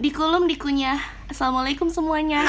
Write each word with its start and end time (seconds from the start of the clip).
Dikulum 0.00 0.48
dikunyah. 0.48 0.96
Assalamualaikum 1.28 1.92
semuanya. 1.92 2.40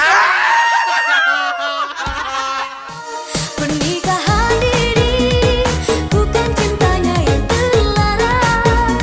Pernikahan 3.54 4.52
diri 4.58 5.60
bukan 6.08 6.48
cintanya 6.56 7.14
yang 7.14 7.44
terlarang 7.44 8.98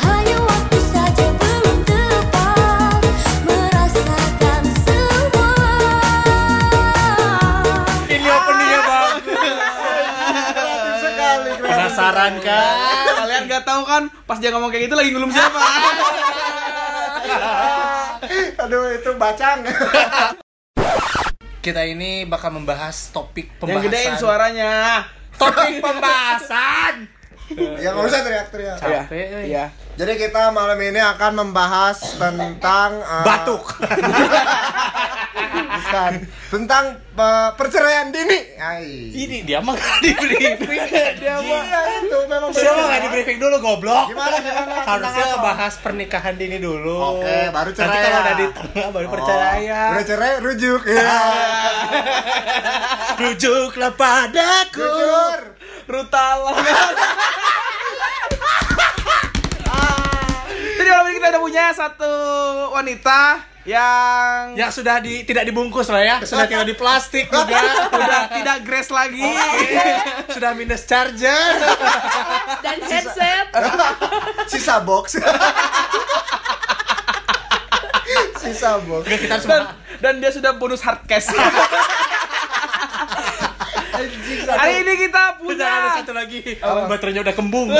Hanya 0.00 0.38
waktu 0.40 0.78
saja 0.80 1.26
belum 1.34 1.78
tepat 1.84 3.02
merasakan 3.44 4.62
semua 4.80 5.52
Ini 8.08 8.28
openingnya 8.30 8.80
bagus. 8.86 9.40
sekali 10.96 11.50
Penasaran 11.60 12.34
kan? 12.40 12.76
Kalian 13.18 13.42
gak 13.50 13.64
tahu 13.66 13.82
kan 13.84 14.02
pas 14.24 14.38
dia 14.38 14.54
ngomong 14.54 14.70
kayak 14.70 14.88
gitu 14.88 14.94
lagi 14.96 15.10
ngulum 15.12 15.28
siapa? 15.28 15.58
aduh 18.62 18.92
itu 18.92 19.10
bacang 19.16 19.64
Kita 21.60 21.80
ini 21.80 22.28
bakal 22.28 22.52
membahas 22.52 23.08
topik 23.08 23.48
Yang 23.48 23.56
pembahasan. 23.56 23.84
gedein 23.88 24.14
suaranya. 24.20 24.72
Topik 25.34 25.80
pembahasan. 25.80 27.08
Ya 27.50 27.88
nggak 27.90 28.04
usah 28.04 28.20
teriak-teriak 28.20 28.76
Capek. 28.78 29.26
euy. 29.30 29.44
Iya. 29.48 29.64
jadi 29.94 30.12
kita 30.18 30.48
malam 30.50 30.76
ini 30.76 30.96
akan 30.96 31.32
membahas 31.38 32.00
tentang 32.14 32.98
uh, 32.98 33.20
Batuk. 33.22 33.64
bukan 35.74 36.12
tentang 36.48 36.84
uh, 37.12 37.50
perceraian 37.52 38.08
dini 38.08 38.56
Ai. 38.56 39.10
Ini 39.12 39.42
dia 39.42 39.58
mah 39.58 39.74
gak 39.74 39.98
di 40.00 40.10
briefing. 40.14 40.80
Dia 41.18 41.36
mah 41.36 41.62
itu 42.00 42.18
memang 42.24 42.50
Siapa 42.50 42.74
benar. 42.76 42.88
gak 42.88 43.00
di 43.00 43.08
briefing 43.10 43.38
dulu 43.38 43.56
goblok? 43.60 44.06
Gimana, 44.08 44.36
gimana? 44.38 44.82
Harusnya 44.84 45.26
bahas 45.36 45.74
pernikahan 45.76 46.34
dini 46.34 46.58
dulu. 46.58 47.18
Oke, 47.18 47.50
baru 47.50 47.70
cerai 47.70 47.90
Nanti 47.90 47.98
kalau 48.00 48.14
ya. 48.14 48.22
udah 48.22 48.34
di 48.34 48.46
tengah 48.50 48.88
baru 48.88 49.04
Oh, 49.04 49.12
perceraian. 49.12 49.88
udah 49.90 50.04
cerai 50.06 50.32
rujuk 50.40 50.82
ya 50.90 51.12
Rujuklah 53.14 53.92
padaku. 53.92 54.80
jujur 54.80 55.40
Rutala. 55.84 56.52
Jadi 60.74 60.88
malam 60.90 61.06
ini 61.08 61.14
kita 61.16 61.28
udah 61.32 61.42
punya 61.42 61.64
satu 61.76 62.12
wanita 62.72 63.52
yang 63.64 64.52
Yang 64.52 64.70
sudah 64.80 65.00
di 65.00 65.24
tidak 65.24 65.48
dibungkus 65.48 65.88
lah 65.88 66.04
ya, 66.04 66.16
sudah 66.20 66.44
tidak 66.44 66.68
di 66.68 66.76
plastik 66.76 67.32
juga, 67.32 67.88
udah 67.88 68.28
tidak 68.36 68.56
grace 68.60 68.92
lagi. 68.92 69.24
sudah 70.28 70.52
minus 70.52 70.84
charger. 70.84 71.64
Dan 72.60 72.78
headset. 72.84 73.46
sisa 74.52 74.84
box 74.84 75.16
sisa 78.44 78.76
box 78.84 79.02
kita 79.08 79.34
harus 79.40 79.46
Dan, 79.48 79.62
dan 80.04 80.14
dia 80.20 80.30
sudah 80.30 80.52
bonus 80.60 80.84
hard 80.84 81.00
cash. 81.08 81.32
Hari 84.54 84.74
ini 84.80 84.92
kita 85.00 85.22
Udah 85.40 85.66
ada 85.66 85.88
punya 85.88 85.98
satu 85.98 86.12
lagi. 86.12 86.40
Baterainya 86.60 87.22
udah 87.22 87.34
kembung. 87.34 87.68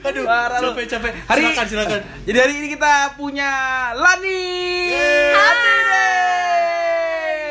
Aduh, 0.00 0.24
Parah 0.24 0.58
lu. 0.58 0.72
capek 0.72 0.86
capek. 0.88 1.12
Hari- 1.26 1.42
Silakan 1.44 1.66
silakan. 1.68 2.00
Jadi 2.24 2.38
hari 2.38 2.52
ini 2.56 2.68
kita 2.70 2.92
punya 3.14 3.50
Lani. 3.92 4.44
Happy 5.34 5.72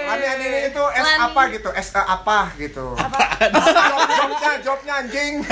Ani 0.08 0.23
Ani 0.26 0.45
ini 0.48 0.60
itu 0.66 0.84
S 0.88 1.04
Lani. 1.04 1.20
apa 1.22 1.42
gitu 1.52 1.70
S 1.70 1.88
apa 1.94 2.40
gitu 2.56 2.86
Job- 2.95 4.08
jobnya 4.10 4.52
jobnya 4.64 4.94
anjing 4.98 5.34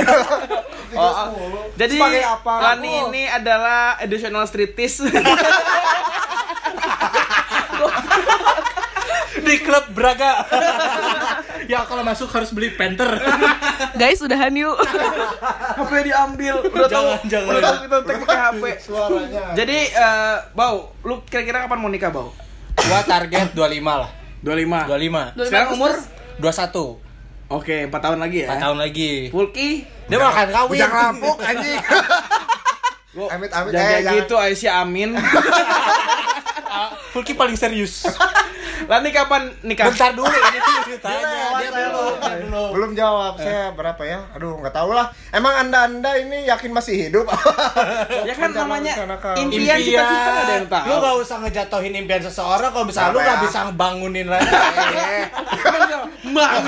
Oh, 0.95 1.11
oh. 1.27 1.27
Jadi 1.75 1.99
Sebagai 1.99 2.23
apa? 2.23 2.53
Lani 2.63 2.87
Oh. 2.95 3.11
ini 3.11 3.27
adalah 3.27 3.99
additional 3.99 4.47
streetis. 4.47 5.03
Di 9.35 9.55
klub 9.59 9.85
Braga. 9.91 10.47
ya 11.71 11.83
kalau 11.83 12.05
masuk 12.05 12.31
harus 12.31 12.53
beli 12.55 12.71
penter. 12.71 13.07
Guys, 13.99 14.23
udahan 14.23 14.53
yuk. 14.55 14.75
HP 15.75 15.91
diambil. 16.07 16.55
Udah 16.63 16.87
tahu. 16.87 17.07
Jangan, 17.27 17.27
jangan. 17.27 17.49
Udah 17.51 17.61
tahu 17.61 17.77
kita 17.83 17.97
teknik 18.05 18.29
HP. 18.29 18.63
suaranya 18.85 19.43
Jadi 19.57 19.77
eh, 19.91 20.35
Bau, 20.55 20.95
lu 21.03 21.19
kira-kira 21.27 21.67
kapan 21.67 21.79
mau 21.81 21.91
nikah, 21.91 22.11
Bau? 22.13 22.31
Gua 22.75 23.01
target 23.03 23.51
25 23.51 23.81
lah. 23.83 24.11
25. 24.43 25.35
25. 25.35 25.47
Sekarang 25.49 25.69
umur 25.75 25.91
21. 26.39 27.03
Oke, 27.45 27.77
4 27.85 27.93
tahun 27.93 28.19
lagi 28.19 28.37
ya. 28.45 28.49
4 28.57 28.63
tahun 28.63 28.77
lagi. 28.81 29.11
Fulki, 29.29 29.69
Dia 30.07 30.17
mau 30.17 30.29
akan 30.29 30.47
kawin. 30.49 30.77
Ujang 30.79 30.93
lapuk 30.93 31.37
anjing 31.41 31.79
gua 33.15 33.31
Amit, 33.31 33.47
amit, 33.47 33.71
jangan 33.71 33.79
eh, 33.79 33.87
kayak 33.87 34.03
jangan. 34.03 34.17
gitu 34.19 34.35
Aisyah 34.35 34.73
Amin. 34.83 35.09
Fulki 37.15 37.31
paling 37.31 37.55
serius. 37.55 38.03
Lani 38.85 39.09
kapan 39.09 39.41
nikah? 39.61 39.87
Bentar 39.87 40.11
dulu 40.11 40.27
ini 40.27 40.59
tuh 40.59 40.75
ditanya. 40.91 41.43
Dia 41.55 41.69
belum. 41.71 42.13
dia 42.19 42.37
dulu. 42.43 42.63
belum 42.75 42.91
jawab 42.93 43.33
saya 43.35 43.71
berapa 43.71 44.01
ya 44.01 44.19
aduh 44.31 44.59
nggak 44.59 44.71
tahu 44.71 44.91
lah 44.91 45.07
emang 45.31 45.53
anda 45.57 45.87
anda 45.87 46.11
ini 46.15 46.43
yakin 46.45 46.71
masih 46.71 47.07
hidup 47.07 47.25
Ya 48.27 48.33
kan 48.33 48.51
namanya 48.51 48.93
impian 49.37 49.77
cita-cita 49.77 50.31
ada 50.35 50.53
yang 50.55 50.67
tahu. 50.67 50.85
Lu 50.85 50.95
gak 50.97 51.15
usah 51.19 51.37
ngejatohin 51.41 51.93
impian 51.95 52.21
seseorang 52.21 52.69
kalau 52.69 52.85
misalnya 52.85 53.11
lu 53.11 53.19
Kenapa 53.19 53.29
gak 53.29 53.37
ya? 53.37 53.45
bisa 53.45 53.59
bangunin 53.73 54.27
lagi. 54.27 54.49
Mang. 56.35 56.65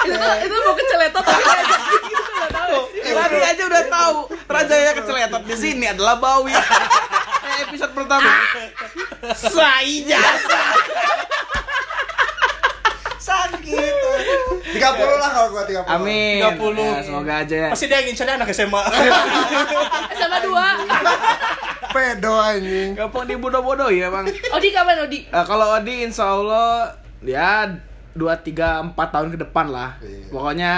Itu 0.00 0.14
tuh 0.14 0.34
itu 0.40 0.54
mau 0.56 0.74
keceletot 0.74 1.24
tapi 1.24 1.42
aja 1.44 1.76
gitu 2.04 2.30
nggak 2.30 2.50
tahu. 2.50 2.78
Lani 3.08 3.38
aja 3.40 3.62
udah 3.64 3.84
tahu 3.88 4.18
rajanya 4.46 4.92
keceletot 4.94 5.42
di 5.44 5.56
sini 5.56 5.84
adalah 5.86 6.14
Bawi. 6.16 6.52
Kayak 6.52 7.58
episode 7.66 7.92
pertama. 7.92 8.30
Saya 9.34 10.20
sakit 13.18 13.94
30 14.72 14.80
lah 15.20 15.30
kalau 15.30 15.48
gua 15.52 15.64
30 15.66 15.84
Amin. 15.84 16.40
30. 16.40 16.80
Ya, 16.80 17.00
semoga 17.02 17.32
aja 17.44 17.56
ya. 17.58 17.68
Pasti 17.68 17.86
dia 17.86 18.00
ngincernya 18.00 18.34
anak 18.40 18.48
SMA. 18.50 18.82
Sama 20.14 20.38
dua. 20.46 20.66
pedo 21.88 22.36
anjing 22.36 22.92
Gampang 22.92 23.24
dibodoh-bodoh 23.24 23.88
ya, 23.88 24.12
Bang. 24.12 24.28
Odi 24.28 24.68
kapan 24.70 25.04
Odi? 25.04 25.24
Eh, 25.24 25.44
kalau 25.44 25.72
Odi 25.72 26.04
insya 26.04 26.36
Allah 26.36 26.92
ya 27.20 27.64
2, 28.12 28.24
3, 28.44 28.92
4 28.92 29.14
tahun 29.14 29.28
ke 29.30 29.38
depan 29.40 29.66
lah. 29.68 29.96
Iya. 30.00 30.28
Pokoknya 30.28 30.72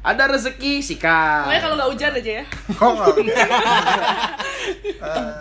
ada 0.00 0.24
rezeki 0.26 0.80
sikat. 0.80 1.44
Pokoknya 1.44 1.60
kalau 1.60 1.74
nggak 1.76 1.90
hujan 1.90 2.12
aja 2.14 2.32
ya. 2.32 2.44
kok 2.70 2.90
nggak 2.90 3.48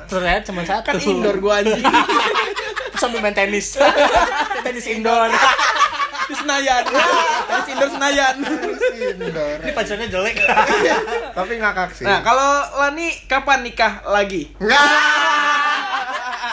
Ternyata 0.05 0.41
cuma 0.45 0.61
satu. 0.63 0.85
kan 0.85 0.95
indoor 0.99 1.37
gua 1.37 1.59
anjing. 1.59 1.83
Sambil 2.99 3.21
main 3.21 3.31
tenis. 3.31 3.79
tenis 4.59 4.85
indoor. 4.85 5.31
Di 6.27 6.35
Senayan. 6.35 6.83
Tenis 6.85 7.67
indoor 7.69 7.89
Senayan. 7.89 8.35
indoor 9.15 9.57
Ini 9.59 9.71
pacarnya 9.71 10.07
jelek. 10.09 10.35
tapi 11.31 11.53
ngakak 11.55 11.89
sih 11.91 12.03
Nah, 12.03 12.19
kalau 12.19 12.51
Lani 12.77 13.09
kapan 13.25 13.63
nikah 13.63 14.03
lagi? 14.05 14.51
nggak 14.55 14.83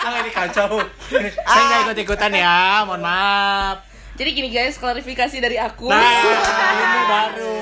Ah, 0.06 0.22
ini 0.22 0.30
kacau. 0.30 0.78
Saya 1.10 1.62
nggak 1.66 1.80
ikut 1.84 1.98
ikutan 2.00 2.30
ya, 2.30 2.86
mohon 2.86 3.02
maaf. 3.02 3.82
Jadi 4.16 4.30
gini 4.32 4.48
guys, 4.48 4.80
klarifikasi 4.80 5.36
dari 5.44 5.60
aku. 5.60 5.92
Nah, 5.92 6.00
ini 6.80 7.00
baru 7.04 7.56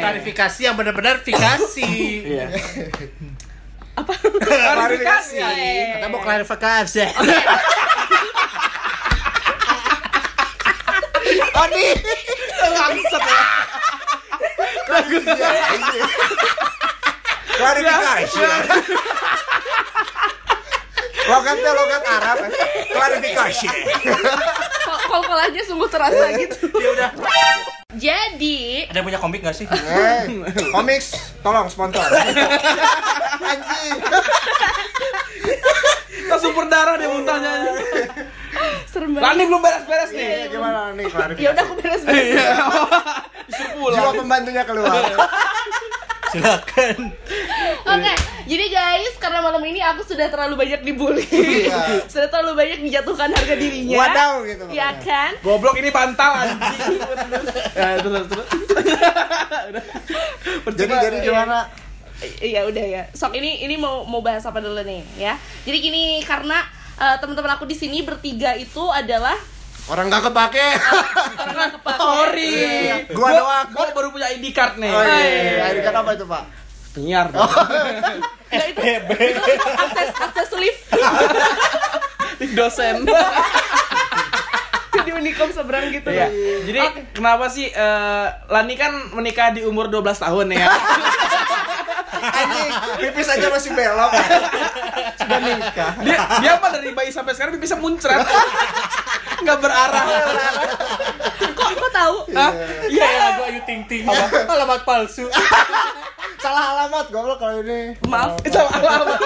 klarifikasi 0.00 0.60
yang 0.64 0.74
benar-benar 0.74 1.20
fikasi. 1.20 1.84
Iya. 2.28 2.48
Apa? 3.98 4.14
Klarifikasi. 4.16 5.36
Kita 5.36 6.08
mau 6.08 6.20
klarifikasi. 6.24 7.04
Adi 11.58 11.86
Bangsat 12.78 13.22
ya. 13.26 13.42
klarifikasi 17.58 18.42
logatnya 21.28 21.70
logat 21.76 22.02
Arab 22.08 22.38
klarifikasi 22.94 23.68
Kol-kolannya 25.08 25.62
sungguh 25.64 25.88
terasa 25.88 26.24
gitu. 26.38 26.68
Ya 26.74 26.88
udah. 26.92 27.10
Jadi, 27.90 28.84
Ada 28.84 28.94
yang 28.94 29.06
punya 29.06 29.18
komik 29.18 29.40
gak 29.40 29.56
sih? 29.56 29.64
eh 29.64 30.28
komiks 30.70 31.16
tolong 31.40 31.66
sponsor 31.66 32.04
anjing 33.40 33.96
Langsung 36.28 36.52
berdarah 36.52 36.94
dia 36.94 37.08
muntahnya. 37.08 37.52
serem 38.86 39.10
Lani 39.10 39.24
banget. 39.40 39.46
belum 39.46 39.60
beres-beres 39.60 40.10
nih. 40.10 40.20
Iya, 40.20 40.44
gimana 40.50 40.78
nih 40.92 41.06
klarifikasi 41.06 41.40
Ya 41.40 41.50
udah 41.50 41.64
aku 41.64 41.74
beres-beres. 41.74 42.26
Iya. 42.28 42.52
Jiwa 43.88 44.12
pembantunya 44.12 44.62
keluar 44.62 44.92
Silakan. 46.28 46.98
Oke, 47.88 48.12
jadi 48.44 48.64
guys, 48.68 49.14
karena 49.16 49.38
malam 49.38 49.62
ini 49.62 49.78
aku 49.80 50.02
sudah 50.04 50.26
terlalu 50.26 50.58
banyak 50.58 50.82
dibully, 50.82 51.22
Iya. 51.24 51.78
sudah 52.12 52.26
terlalu 52.26 52.50
banyak 52.54 52.78
dijatuhkan 52.82 53.30
harga 53.30 53.54
dirinya. 53.54 53.96
Wadaw 53.98 54.32
gitu 54.44 54.62
Ya 54.68 54.90
makanya. 54.90 55.02
kan? 55.02 55.30
Goblok 55.40 55.74
ini 55.74 55.88
pantal 55.88 56.30
anjing. 56.38 57.00
Ya, 57.74 57.94
terus 57.96 58.26
terus. 58.26 58.46
Jadi 60.74 60.94
jadi 60.94 61.16
gimana 61.22 61.58
Iya 62.40 62.60
udah 62.66 62.84
ya. 62.84 63.02
Sok 63.12 63.32
ini 63.32 63.62
ini 63.62 63.74
mau 63.74 64.02
mau 64.02 64.18
bahas 64.18 64.42
apa 64.42 64.58
dulu 64.58 64.80
nih 64.80 65.00
ya. 65.16 65.38
Jadi 65.62 65.76
gini 65.78 66.02
karena 66.20 66.60
eh, 66.96 67.14
teman-teman 67.16 67.54
aku 67.54 67.62
di 67.62 67.72
sini 67.72 68.02
bertiga 68.02 68.52
itu 68.52 68.84
adalah 68.84 69.32
Orang 69.86 70.10
nggak 70.10 70.26
kepake. 70.26 70.66
orang 71.38 71.54
nggak 71.54 71.70
kepake. 71.78 71.96
Sorry. 71.96 72.50
Gua 73.08 73.28
doang. 73.32 73.66
Gua 73.70 73.84
baru 73.88 74.06
punya 74.10 74.26
ID 74.28 74.50
card 74.50 74.76
nih. 74.76 74.90
Oh 74.90 75.00
iya, 75.00 75.70
ini 75.70 75.80
kan 75.80 75.94
apa 75.96 76.12
itu, 76.12 76.26
Pak? 76.26 76.42
Penyiar 76.98 77.30
dong. 77.30 77.46
Nggak, 78.50 78.66
itu, 78.74 78.80
itu 79.38 79.66
akses 79.70 80.10
akses 80.18 80.50
lift 80.58 80.82
dosen. 82.58 83.06
di 84.98 85.10
Unicom 85.14 85.48
seberang 85.54 85.94
gitu. 85.94 86.10
Iya. 86.10 86.26
Jadi 86.66 86.80
Oke. 86.82 87.00
kenapa 87.14 87.46
sih 87.46 87.70
eh, 87.70 88.26
Lani 88.50 88.74
kan 88.74 89.14
menikah 89.14 89.54
di 89.54 89.62
umur 89.62 89.86
12 89.86 90.10
tahun 90.10 90.58
ya? 90.58 90.66
Anjing, 92.18 92.68
pipis 92.98 93.30
aja 93.30 93.46
masih 93.46 93.70
belok. 93.78 94.10
Sudah 95.22 95.38
nikah. 95.38 95.92
Dia 96.02 96.18
dia 96.42 96.52
mah 96.58 96.70
dari 96.74 96.90
bayi 96.90 97.14
sampai 97.14 97.38
sekarang 97.38 97.62
bisa 97.62 97.78
muncrat. 97.78 98.26
Nggak 99.38 99.58
berarah. 99.62 100.04
Kok 101.54 101.68
kok 101.78 101.90
tahu? 101.94 102.16
Hah? 102.34 102.50
Iya, 102.90 103.06
ya 103.06 103.18
lagu 103.22 103.42
Ayu 103.46 103.60
Ting 103.62 103.86
Ting. 103.86 104.02
Alamat 104.50 104.82
palsu. 104.82 105.30
Salah 106.38 106.64
alamat 106.74 107.06
goblok 107.10 107.38
kalau 107.42 107.60
ini. 107.66 107.98
Maaf. 108.06 108.38
Itu 108.46 108.58
alamat. 108.58 109.18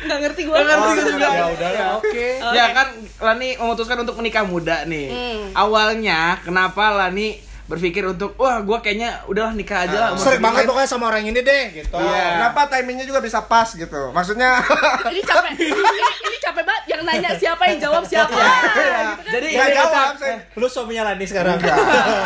Nggak 0.00 0.18
ngerti 0.28 0.40
gue. 0.48 0.54
Nggak 0.54 0.76
ngerti 0.76 1.00
gue 1.00 1.12
juga. 1.16 1.28
Ya 1.28 1.46
udah, 1.48 1.70
oke. 2.00 2.26
Ya 2.56 2.64
kan 2.76 2.88
Lani 3.20 3.48
memutuskan 3.56 3.98
untuk 4.00 4.16
menikah 4.20 4.44
muda 4.44 4.84
nih. 4.84 5.08
Hmm. 5.08 5.40
Awalnya 5.56 6.40
kenapa 6.44 6.92
Lani 6.92 7.49
berpikir 7.70 8.02
untuk 8.04 8.34
wah 8.34 8.58
gua 8.58 8.78
kayaknya 8.78 9.22
udahlah 9.24 9.54
nikah 9.54 9.86
aja 9.86 9.96
lah. 9.96 10.08
umur 10.10 10.18
Sering 10.20 10.36
segini." 10.36 10.46
banget 10.50 10.62
pokoknya 10.66 10.88
sama 10.88 11.04
orang 11.06 11.22
ini 11.24 11.38
deh 11.38 11.64
gitu. 11.72 11.94
Iya. 11.94 12.26
Kenapa 12.34 12.60
timingnya 12.68 13.04
juga 13.04 13.20
bisa 13.20 13.38
pas 13.42 13.70
gitu? 13.70 14.10
Maksudnya 14.10 14.58
Ini 15.06 15.22
capek. 15.22 15.52
Ini, 15.62 15.82
ini 16.20 16.36
capek 16.40 16.62
banget. 16.62 16.82
Yang 16.88 17.00
nanya 17.04 17.30
siapa 17.32 17.62
yang 17.64 17.78
jawab 17.80 18.02
siapa. 18.02 18.34
Iya. 18.34 18.50
Gitu 18.50 18.80
kan. 18.82 19.06
Jadi 19.30 19.46
Nggak 19.48 19.64
ini 19.64 19.76
jawab, 19.76 19.94
kita- 19.94 20.18
saya. 20.18 20.36
Lu 20.52 20.66
suaminya 20.66 21.02
Lani 21.06 21.24
sekarang. 21.24 21.58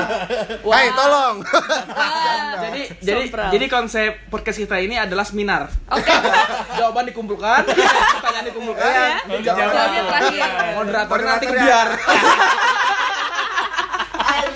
Hai, 0.75 0.88
tolong. 0.91 1.37
Wah. 1.44 2.56
jadi 2.64 2.82
jadi 2.99 3.23
Sompral. 3.26 3.49
jadi 3.52 3.67
konsep 3.69 4.11
podcast 4.26 4.58
kita 4.58 4.76
ini 4.79 4.97
adalah 4.97 5.23
seminar. 5.23 5.69
Oke. 5.87 6.08
Jawaban 6.75 7.05
dikumpulkan, 7.06 7.62
pertanyaan 7.67 8.47
dikumpulkan, 8.47 8.88
Iya. 8.88 9.17
dijawab. 9.31 9.69
Moderatornya 10.76 11.29
nanti 11.31 11.47
kebiar. 11.47 11.88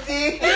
Anjing. 0.08 0.34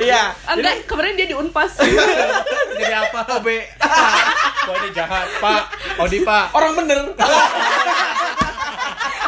Iya. 0.00 0.32
Enggak, 0.48 0.88
kemarin 0.88 1.12
dia 1.12 1.28
di 1.28 1.36
Unpas. 1.36 1.76
Jadi 2.80 2.94
apa? 2.94 3.20
OB. 3.36 3.48
Wah, 3.84 4.76
ini 4.80 4.88
jahat, 4.96 5.28
Pak. 5.36 5.62
Odi, 6.00 6.24
Pak. 6.24 6.56
Orang 6.56 6.72
bener. 6.72 7.12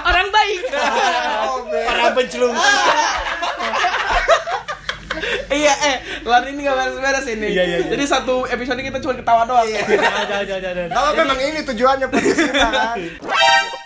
Orang 0.00 0.26
baik. 0.32 0.60
Oh. 0.72 1.68
Para 1.68 2.16
pencelung. 2.16 2.56
iya, 5.52 5.72
eh, 5.92 5.96
Lan 6.24 6.48
ini 6.48 6.64
gak 6.64 6.72
beres-beres 6.72 7.26
ini. 7.28 7.48
Iya, 7.52 7.62
iya, 7.68 7.76
iya. 7.84 7.88
Jadi 7.92 8.04
satu 8.08 8.48
episode 8.48 8.80
kita 8.80 8.96
cuma 8.96 9.12
ketawa 9.12 9.44
doang. 9.44 9.68
Jangan, 9.68 10.24
jangan, 10.24 10.44
jangan, 10.48 10.72
jangan. 10.72 10.88
Kalau 10.88 11.10
memang 11.20 11.38
ini 11.52 11.60
tujuannya 11.68 12.06
kan. 12.08 12.96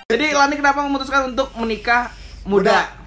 Jadi 0.06 0.26
Lani 0.38 0.54
kenapa 0.54 0.86
memutuskan 0.86 1.34
untuk 1.34 1.50
menikah 1.58 2.14
muda? 2.46 3.05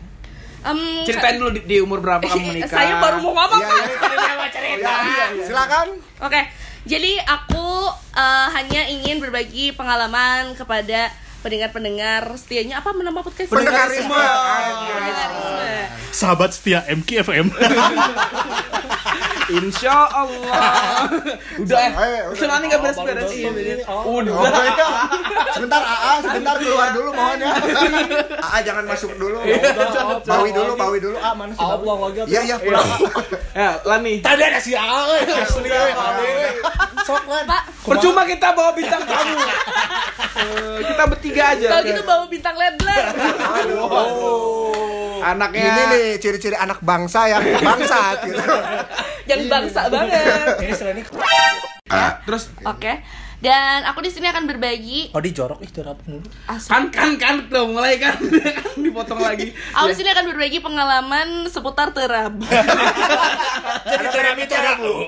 Em, 0.60 0.80
Ceritain 1.08 1.40
dulu 1.40 1.56
di, 1.56 1.62
di 1.64 1.78
umur 1.80 2.04
berapa 2.04 2.24
kamu 2.24 2.44
menikah. 2.52 2.68
Saya 2.68 3.00
baru 3.00 3.18
mau 3.24 3.32
ngomong. 3.36 3.62
Iya, 3.64 3.70
Pak. 3.70 4.12
iya. 4.12 4.34
Oh, 4.36 4.76
iya, 4.76 4.92
iya, 5.08 5.26
iya. 5.36 5.46
Silakan. 5.48 5.88
Oke, 6.20 6.42
jadi 6.84 7.12
aku 7.24 7.68
eh, 8.16 8.48
hanya 8.56 8.82
ingin 8.92 9.24
berbagi 9.24 9.72
pengalaman 9.76 10.56
kepada 10.56 11.12
pendengar-pendengar 11.40 12.24
setianya 12.36 12.84
apa 12.84 12.92
nama 12.94 13.20
podcast? 13.20 13.50
Pendengarisme. 13.50 14.12
Pendengarisme. 14.12 15.72
Sahabat 16.12 16.52
setia 16.52 16.84
MK 16.86 17.10
FM. 17.24 17.48
Insya 19.50 20.06
Allah. 20.06 21.10
udah, 21.58 21.78
Eh, 21.82 21.90
eh. 22.30 22.46
Lani 22.46 22.70
gak 22.70 22.86
beres-beres 22.86 23.34
baru 23.34 23.50
ini. 23.50 23.62
ini. 23.66 23.84
Oh. 23.90 24.06
Oh, 24.06 24.22
Udah. 24.22 24.38
iya. 24.62 24.88
Sebentar 25.50 25.82
AA, 25.82 26.14
sebentar 26.22 26.54
keluar 26.62 26.94
dulu 26.94 27.10
mohon 27.10 27.42
ya. 27.42 27.50
AA 28.46 28.58
jangan 28.62 28.86
masuk 28.86 29.10
dulu. 29.18 29.42
Bawi 30.22 30.54
dulu, 30.54 30.78
bawi 30.78 31.02
dulu. 31.02 31.18
Ah, 31.18 31.34
mana 31.34 31.58
sih? 31.58 31.66
Oh, 31.66 31.82
buang 31.82 32.14
lagi. 32.14 32.30
Iya, 32.30 32.42
iya, 32.46 32.56
pulang. 32.62 32.86
Ya, 33.58 33.82
Lani. 33.90 34.22
Tadi 34.22 34.44
ada 34.46 34.60
si 34.62 34.78
A, 34.78 34.86
eh. 35.18 35.42
asli 35.42 35.66
eh. 35.66 35.92
Sok. 37.02 37.26
Pak, 37.26 37.62
Percuma 37.90 38.30
kita 38.30 38.54
bawa 38.54 38.70
bintang 38.78 39.02
tamu. 39.02 39.34
Kita 41.00 41.16
bertiga 41.16 41.56
aja. 41.56 41.68
kalau 41.72 41.84
gitu 41.88 42.04
bawa 42.04 42.25
bintang 42.28 42.56
ledler. 42.60 43.04
Anaknya. 45.24 45.63
Ini 45.63 45.81
nih 45.96 46.06
ciri-ciri 46.19 46.60
anak 46.60 46.84
bangsa 46.84 47.31
yang 47.31 47.40
bangsat 47.63 48.28
gitu. 48.28 48.44
Yang 49.31 49.42
bangsa 49.48 49.88
banget. 49.88 50.60
Ini 50.60 50.74
selain 50.75 51.00
ini. 51.00 51.07
Terus 52.28 52.51
Oke. 52.68 53.00
Dan 53.40 53.88
aku 53.88 54.04
di 54.04 54.12
sini 54.12 54.28
akan 54.28 54.44
berbagi 54.46 55.16
Oh, 55.16 55.24
di 55.24 55.32
jorok 55.32 55.64
itu 55.64 55.80
apa 55.80 55.96
mulu? 56.04 56.28
kan 56.68 56.92
kan 56.92 57.16
kan 57.16 57.48
tuh 57.48 57.72
mulai 57.72 57.96
kan 58.04 58.20
dipotong 58.76 59.24
lagi. 59.24 59.56
Aku 59.72 59.88
di 59.88 59.96
sini 59.96 60.12
akan 60.12 60.28
berbagi 60.28 60.60
pengalaman 60.60 61.48
seputar 61.48 61.96
terab. 61.96 62.36
Jadi 63.90 64.08
terapi 64.12 64.44
itu 64.44 64.54
ada 64.54 64.72
lu. 64.84 65.08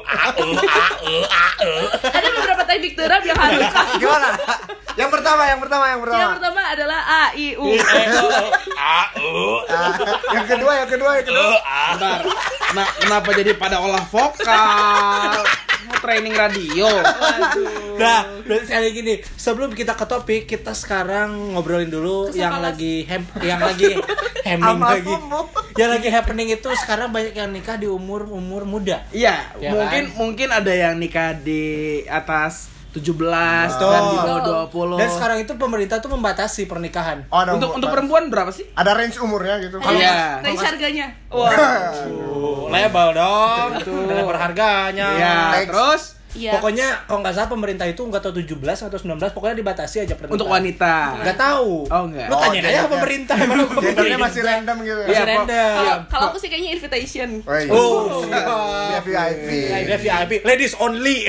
Ada 2.02 2.28
beberapa 2.32 2.64
teknik 2.64 2.94
terab 2.96 3.22
yang 3.28 3.36
harus 3.36 3.68
Gimana? 4.00 4.30
Yang 4.96 5.10
pertama, 5.12 5.44
yang 5.48 5.60
pertama, 5.60 5.86
yang 5.88 6.00
pertama. 6.00 6.20
Yang 6.20 6.32
pertama 6.40 6.62
adalah 6.68 7.00
A 7.04 7.24
I 7.36 7.48
U. 7.56 7.68
Ah, 8.76 9.08
yang 10.32 10.46
kedua, 10.48 10.72
yang 10.80 10.90
kedua, 10.90 11.10
yang 11.20 11.28
kedua. 11.28 11.48
Bentar. 11.96 12.20
Nah, 12.72 12.88
kenapa 12.96 13.30
jadi 13.36 13.52
pada 13.56 13.80
olah 13.80 14.04
vokal? 14.08 15.44
Mau 15.82 15.98
training 15.98 16.34
radio. 16.34 16.88
Nah, 17.96 18.20
berarti 18.42 18.66
sekali 18.66 18.88
gini, 18.92 19.14
sebelum 19.36 19.72
kita 19.72 19.94
ke 19.94 20.06
topik, 20.06 20.42
kita 20.46 20.72
sekarang 20.72 21.54
ngobrolin 21.54 21.88
dulu 21.88 22.28
Kesepakat. 22.28 22.38
yang 22.38 22.56
lagi 22.58 22.94
hem, 23.04 23.24
yang 23.40 23.60
lagi 23.60 23.90
happening 24.48 24.78
Apa 24.78 24.88
lagi. 24.92 25.14
Yang 25.74 25.90
lagi 25.90 26.10
happening 26.10 26.48
itu 26.52 26.70
sekarang 26.78 27.10
banyak 27.10 27.34
yang 27.34 27.50
nikah 27.50 27.76
di 27.76 27.86
umur 27.86 28.26
umur 28.28 28.64
muda. 28.64 29.06
Iya, 29.12 29.56
Ya 29.58 29.72
mungkin 29.72 30.04
kan? 30.08 30.18
mungkin 30.18 30.48
ada 30.50 30.72
yang 30.72 30.96
nikah 30.96 31.34
di 31.34 31.64
atas 32.06 32.70
17 32.92 33.08
Betul. 33.72 33.88
dan 33.88 34.02
di 34.04 34.18
bawah 34.18 34.42
20. 34.68 35.00
Dan 35.00 35.10
sekarang 35.10 35.38
itu 35.40 35.54
pemerintah 35.56 35.98
tuh 35.98 36.12
membatasi 36.12 36.66
pernikahan. 36.66 37.24
Oh, 37.28 37.40
ada 37.40 37.54
untuk 37.54 37.72
umur- 37.72 37.78
untuk 37.78 37.90
perempuan 37.90 38.24
berapa 38.28 38.52
sih? 38.52 38.68
ada 38.72 38.92
range 38.92 39.16
umurnya 39.18 39.60
gitu. 39.60 39.78
Kalau 39.78 39.96
Iya. 39.96 40.40
range 40.42 40.60
harganya. 40.62 41.08
Wah. 41.28 41.52
Label 42.72 43.08
dong, 43.14 43.70
dengan 43.84 44.26
berharganya. 44.26 45.08
Iya, 45.14 45.36
Next. 45.54 45.68
terus 45.68 46.02
Iya. 46.32 46.56
Pokoknya 46.56 46.88
kalau 47.04 47.20
nggak 47.20 47.34
salah 47.34 47.50
pemerintah 47.50 47.86
itu 47.86 48.02
nggak 48.02 48.20
tahu 48.20 48.34
17 48.38 48.56
atau 48.82 48.96
19, 48.96 49.32
pokoknya 49.32 49.56
dibatasi 49.58 49.96
aja 50.02 50.14
pernikahan. 50.14 50.32
untuk 50.34 50.48
wanita. 50.48 50.96
Nggak 51.20 51.38
tahu. 51.38 51.74
Oh, 51.86 52.04
nggak. 52.08 52.28
Lu 52.28 52.34
Oh, 52.34 52.40
tanya 52.40 52.52
aja 52.52 52.62
gendernya- 52.64 52.82
ke 52.82 52.94
pemerintah 52.94 53.36
emang 53.44 53.58
Gendernya 53.78 54.18
masih 54.18 54.42
random 54.42 54.78
gitu. 54.82 55.00
Masih 55.02 55.12
Iya, 55.12 55.22
random. 55.26 55.76
Kalau 55.76 55.96
kalau 56.08 56.26
aku 56.28 56.38
sih 56.38 56.48
kayaknya 56.48 56.72
invitation. 56.74 57.30
Oh, 57.42 57.58
iya. 57.58 57.70
Oh, 57.70 58.24
Dia 58.88 59.02
VIP. 59.02 59.50
VIP, 59.98 60.32
ladies 60.42 60.74
only, 60.78 61.28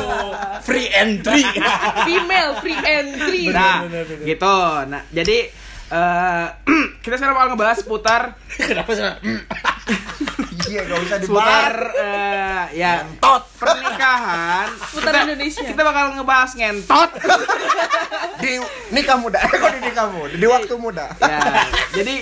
free 0.66 0.88
entry. 0.88 1.42
Female 2.04 2.50
free 2.56 2.78
entry. 2.78 3.42
Nah, 3.48 3.82
gitu. 4.22 4.56
Nah, 4.86 5.02
jadi 5.10 5.38
eh 5.86 6.46
kita 7.02 7.14
sekarang 7.14 7.34
bakal 7.34 7.48
ngebahas 7.52 7.78
seputar 7.78 8.22
Kenapa 8.58 8.90
sih? 8.90 9.06
Iya, 10.66 10.80
gak 10.84 10.98
usah 11.00 11.16
seputar 11.18 11.72
dibahas. 11.72 11.96
eh, 11.96 12.62
ya 12.76 12.92
tot 13.16 13.42
pernikahan. 13.56 14.66
Kita- 14.90 15.22
Indonesia. 15.24 15.62
Kita 15.62 15.82
bakal 15.82 16.04
ngebahas 16.12 16.50
ngentot. 16.52 17.10
Di 18.36 18.52
nikah 18.90 19.16
muda. 19.16 19.38
Eh, 19.38 19.50
kok 19.52 19.70
di 19.72 19.80
nikah 19.82 20.06
muda? 20.08 20.32
Di 20.32 20.46
waktu 20.46 20.74
muda. 20.76 21.06
ya, 21.16 21.38
jadi 21.92 22.14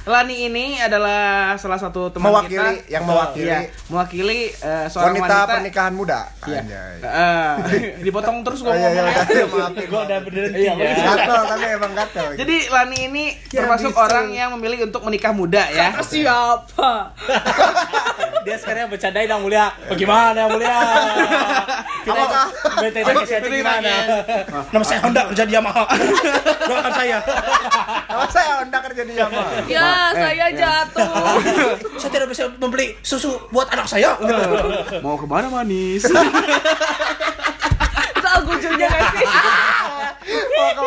Lani 0.00 0.48
ini 0.48 0.80
adalah 0.80 1.52
salah 1.54 1.76
satu 1.76 2.08
teman 2.08 2.32
Mewakili, 2.32 2.56
kita 2.56 2.88
yang 2.88 3.04
mewakili. 3.04 3.46
Iya, 3.46 3.58
mewakili 3.86 4.40
eh, 4.50 4.86
seorang 4.88 5.12
Wanita, 5.14 5.28
wanita, 5.36 5.52
pernikahan 5.52 5.92
muda. 5.92 6.20
Iya. 6.42 6.60
Eh, 6.98 7.54
dipotong 8.00 8.40
terus 8.40 8.64
gua 8.64 8.72
iya, 8.72 8.88
iya, 8.88 9.02
ngomongnya. 9.04 9.24
iya, 9.28 9.44
maafin. 9.46 9.84
Gua 9.86 10.00
udah 10.04 10.18
berhenti 10.24 10.58
Iya, 10.58 10.72
ya. 10.74 10.92
Gatel, 10.96 11.42
tapi 11.46 11.66
emang 11.70 11.92
gatel. 11.92 12.26
Jadi 12.34 12.56
Lani 12.68 12.98
ini 13.02 13.24
Ya, 13.50 13.60
termasuk 13.60 13.92
bisa. 13.92 14.00
orang 14.00 14.26
yang 14.30 14.48
memilih 14.56 14.88
untuk 14.88 15.02
menikah 15.04 15.32
muda 15.32 15.62
ya. 15.68 15.92
Siapa? 16.00 16.92
Dia 18.40 18.56
sekarang 18.56 18.88
bercandain 18.88 19.28
yang 19.28 19.42
mulia. 19.44 19.68
Bagaimana 19.84 20.36
yang 20.36 20.50
mulia? 20.52 20.76
Apakah? 22.10 22.46
BTT 22.80 23.08
kasih 23.12 23.36
aja 23.36 23.48
gimana? 23.48 23.92
Nama 24.72 24.84
saya 24.84 24.98
Honda 25.04 25.22
kerja 25.28 25.44
di 25.44 25.52
Yamaha. 25.52 25.84
Doakan 26.64 26.92
saya. 26.96 27.18
Nama 28.08 28.26
saya 28.32 28.50
Honda 28.64 28.78
kerja 28.80 29.02
di 29.04 29.14
Yamaha. 29.14 29.52
Ya, 29.68 29.90
saya 30.16 30.46
jatuh. 30.52 31.10
Saya 32.00 32.10
tidak 32.16 32.28
bisa 32.32 32.48
membeli 32.56 32.96
susu 33.04 33.36
buat 33.52 33.68
anak 33.68 33.84
saya. 33.84 34.16
Mau 35.04 35.20
ke 35.20 35.26
mana 35.28 35.52
manis? 35.52 36.08
Itu 40.50 40.82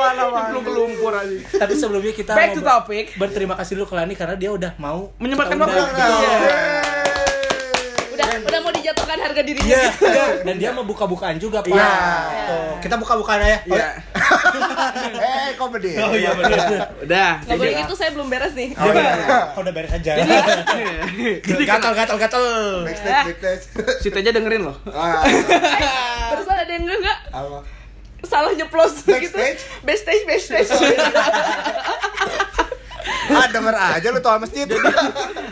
Belum 0.49 0.63
ke 0.63 0.71
lumpur 0.71 1.11
aja. 1.13 1.37
Tapi 1.59 1.73
sebelumnya 1.77 2.13
kita 2.13 2.31
Back 2.33 2.57
to 2.57 2.61
mau 2.61 2.81
topic. 2.81 3.05
Berterima 3.17 3.53
kasih 3.57 3.77
dulu 3.77 3.85
ke 3.89 3.95
Lani 3.97 4.13
karena 4.17 4.35
dia 4.37 4.49
udah 4.49 4.71
mau 4.77 5.11
Menyempatkan 5.19 5.57
kita 5.57 5.65
waktu. 5.65 5.81
undang. 5.83 6.11
Iya. 6.17 6.37
Udah 8.13 8.27
udah 8.45 8.59
mau 8.61 8.71
dijatuhkan 8.71 9.17
harga 9.33 9.41
dirinya. 9.41 9.73
Iya, 9.73 9.89
iya. 9.89 10.25
dan 10.45 10.55
dia 10.61 10.69
mau 10.69 10.85
buka-bukaan 10.85 11.41
juga, 11.41 11.65
Pak. 11.65 11.73
Iya. 11.73 11.93
Tuh, 12.45 12.73
Kita 12.85 12.95
buka-bukaan 13.01 13.41
ya. 13.41 13.57
Iya. 13.65 13.87
Eh, 15.23 15.55
komedi. 15.57 15.95
Oh 15.97 16.13
iya 16.13 16.35
benar. 16.35 16.91
Udah. 17.01 17.31
Nggak 17.47 17.57
boleh 17.57 17.73
gitu, 17.81 17.93
saya 17.95 18.09
belum 18.13 18.27
beres 18.29 18.53
nih. 18.53 18.69
Oh 18.77 18.91
iya. 18.93 19.11
Oh, 19.55 19.63
udah 19.63 19.73
beres 19.73 19.91
aja. 19.95 20.13
Jadi 21.41 21.63
gatal 21.63 21.93
gatal 21.95 22.17
gatal. 22.19 22.43
Backstage, 22.85 23.39
backstage. 23.41 23.63
Situ 24.03 24.17
aja 24.19 24.31
dengerin 24.35 24.69
loh. 24.69 24.75
Ah, 24.91 25.23
Barusan 26.35 26.57
ada 26.57 26.71
yang 26.71 26.85
enggak 26.85 27.19
apa? 27.31 27.59
salah 28.23 28.55
nyeplos 28.55 29.03
gitu. 29.03 29.11
Backstage? 29.11 29.61
Backstage, 29.83 30.23
backstage. 30.27 30.71
Ah, 33.33 33.47
denger 33.47 33.71
aja 33.73 34.07
lu 34.09 34.19
tuh 34.19 34.35
masjid. 34.37 34.67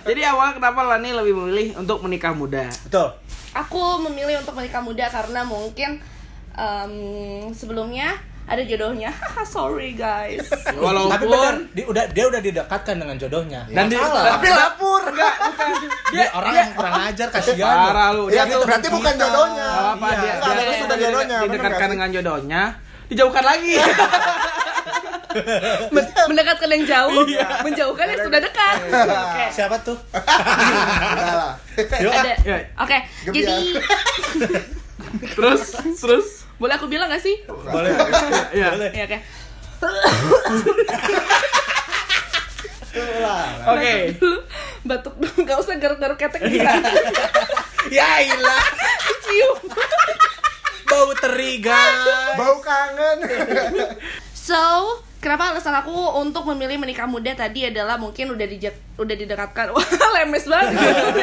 Jadi 0.01 0.22
awal 0.24 0.53
kenapa 0.53 0.81
Lani 0.86 1.12
lebih 1.12 1.34
memilih 1.36 1.77
untuk 1.77 2.00
menikah 2.00 2.31
muda? 2.31 2.67
Betul. 2.81 3.12
Aku 3.53 4.00
memilih 4.01 4.39
untuk 4.39 4.53
menikah 4.53 4.79
muda 4.79 5.05
karena 5.05 5.43
mungkin 5.43 6.00
em, 6.51 6.93
sebelumnya 7.51 8.15
ada 8.43 8.60
jodohnya. 8.62 9.12
Sorry 9.48 9.93
guys. 9.93 10.48
Tapi 10.48 10.75
benar, 10.75 10.84
Walaupun 10.84 11.53
dia 11.72 11.86
udah 11.86 12.03
dia 12.10 12.25
udah 12.27 12.41
didekatkan 12.41 12.96
dengan 12.98 13.15
jodohnya. 13.15 13.62
Dan 13.67 13.88
di- 13.88 13.96
salah. 13.96 14.36
Tapi 14.36 14.48
lapor. 14.50 15.01
dia 16.12 16.25
orang 16.34 16.53
yang 16.53 16.72
kurang 16.74 16.96
ajar 17.05 17.27
kasihan. 17.29 17.75
parah 17.88 18.10
lu. 18.12 18.27
Ya, 18.27 18.43
Dia 18.43 18.53
tuh 18.53 18.63
berarti 18.65 18.88
bukan 18.89 19.13
jodohnya. 19.15 19.67
Apa 19.96 20.05
Iya. 20.05 20.20
dia, 20.20 20.34
dia, 20.36 20.75
sudah 20.79 20.98
jodohnya, 20.98 21.38
bener 21.38 21.48
didekatkan 21.48 21.72
nggak 21.72 21.79
sih? 21.81 21.93
dengan 21.93 22.10
jodohnya, 22.12 22.62
dijauhkan 23.08 23.43
lagi. 23.43 23.75
Men- 23.75 24.60
mendekatkan 26.27 26.69
yang 26.69 26.83
jauh, 26.85 27.23
menjauhkan 27.63 28.07
yang 28.09 28.21
sudah 28.21 28.39
dekat. 28.39 28.77
Oke. 28.91 29.45
Siapa 29.51 29.75
tuh? 29.81 29.97
Ada. 32.11 32.33
Oke, 32.79 32.97
Gebiar. 33.25 33.33
jadi 33.33 33.57
terus 35.35 35.75
terus 35.97 36.27
boleh 36.55 36.77
aku 36.77 36.85
bilang 36.85 37.09
gak 37.09 37.19
sih? 37.19 37.41
boleh. 37.50 37.89
ya. 38.53 38.69
Boleh. 38.75 38.89
Ya, 38.93 39.05
oke. 39.07 39.17
Oke. 43.65 43.93
Batuk 44.81 45.15
dulu, 45.17 45.38
gak 45.45 45.57
usah 45.57 45.75
garuk-garuk 45.77 46.17
ketek 46.17 46.41
Iya. 46.45 46.73
Ya 47.89 48.09
ilah, 48.21 48.61
Cium. 49.25 49.57
bau 50.85 51.09
teri 51.17 51.57
guys. 51.57 52.03
Bau 52.38 52.61
kangen. 52.61 53.25
So, 54.35 54.61
kenapa 55.22 55.54
alasan 55.54 55.78
aku 55.78 55.94
untuk 56.18 56.42
memilih 56.50 56.75
menikah 56.75 57.06
muda 57.06 57.30
tadi 57.32 57.63
adalah 57.63 57.96
mungkin 57.96 58.34
udah 58.34 58.42
dijak, 58.44 58.74
udah 58.98 59.16
didekatkan. 59.16 59.70
Wah, 59.78 59.86
lemes 60.18 60.44
banget. 60.44 60.74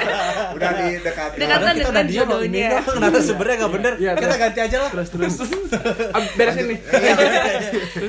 Udah 0.57 0.71
di 0.73 0.87
dekat. 1.03 1.31
Dekat. 1.35 1.59
Padahal 1.59 1.75
kita 1.75 1.83
dengan 1.85 2.07
dia 2.07 2.15
ini 2.15 2.19
jodohnya. 2.25 2.69
dong, 2.73 2.87
kenapa 2.95 3.19
sebenarnya 3.19 3.57
nggak 3.59 3.73
bener? 3.75 3.93
Iya, 3.99 4.11
kita 4.15 4.35
ganti 4.39 4.61
aja 4.63 4.77
lah. 4.81 4.91
Terus 4.95 5.09
terus. 5.11 5.35
Ah, 6.17 6.23
Beresin 6.35 6.65
nih. 6.71 6.79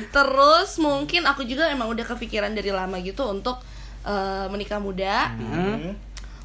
Terus 0.09 0.69
mungkin 0.77 1.21
aku 1.25 1.41
juga 1.43 1.67
emang 1.67 1.89
udah 1.89 2.05
kepikiran 2.07 2.53
dari 2.53 2.69
lama 2.69 2.95
gitu 2.99 3.25
untuk 3.25 3.57
eh, 4.03 4.45
menikah 4.47 4.79
muda. 4.79 5.33
Hmm. 5.35 5.97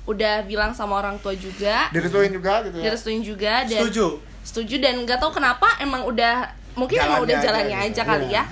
Udah 0.05 0.45
bilang 0.45 0.73
sama 0.73 0.99
orang 0.99 1.17
tua 1.17 1.33
juga, 1.33 1.89
Direstuin 1.89 2.29
juga 2.29 2.61
gitu 2.65 2.77
ya. 2.77 2.85
direstuin 2.85 3.21
juga 3.21 3.65
dan 3.65 3.81
Setuju. 3.89 4.07
setuju 4.45 4.77
dan 4.77 5.01
nggak 5.01 5.17
tahu 5.17 5.33
kenapa 5.33 5.81
emang 5.81 6.05
udah 6.05 6.45
mungkin 6.77 7.01
emang 7.01 7.25
udah 7.25 7.41
jalannya 7.41 7.79
gitu. 7.89 7.97
aja, 7.97 8.03
kali 8.05 8.29
ya 8.29 8.45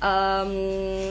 Em, 0.00 0.52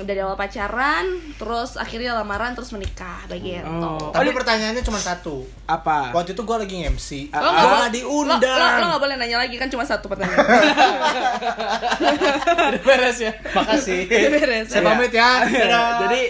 dari 0.01 0.17
awal 0.17 0.33
pacaran 0.33 1.05
terus 1.37 1.77
akhirnya 1.77 2.17
lamaran 2.17 2.57
terus 2.57 2.73
menikah 2.73 3.21
begitu 3.29 3.61
Oh. 3.61 4.09
Tapi 4.09 4.33
pertanyaannya 4.33 4.81
cuma 4.81 4.97
satu. 4.97 5.45
Apa? 5.63 6.09
Waktu 6.09 6.33
itu 6.33 6.41
gue 6.41 6.57
lagi 6.57 6.75
MC. 6.89 7.09
Ah, 7.29 7.37
lo 7.37 7.49
nggak 7.53 7.69
boleh 7.69 7.91
diundang. 7.93 8.41
lo, 8.41 8.65
lo, 8.65 8.77
lo 8.81 8.85
nggak 8.89 9.01
boleh 9.05 9.15
nanya 9.21 9.37
lagi 9.37 9.55
kan 9.55 9.69
cuma 9.69 9.85
satu 9.85 10.09
pertanyaan 10.09 10.41
Udah 12.73 12.81
beres 12.81 13.17
ya. 13.21 13.29
Makasih. 13.53 14.09
Udah 14.09 14.31
beres. 14.33 14.65
Saya 14.67 14.81
pamit 14.81 15.13
ya. 15.13 15.45
Dadah. 15.45 15.89
Jadi 16.09 16.21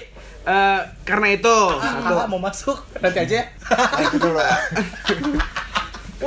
eh, 0.44 0.80
karena 1.08 1.28
itu 1.32 1.56
Ah, 1.80 2.12
ah, 2.12 2.28
mau 2.28 2.44
masuk 2.44 2.76
nanti 3.00 3.24
aja 3.24 3.36
ya. 3.40 3.46
Itu 4.04 4.20
dulu. 4.20 4.36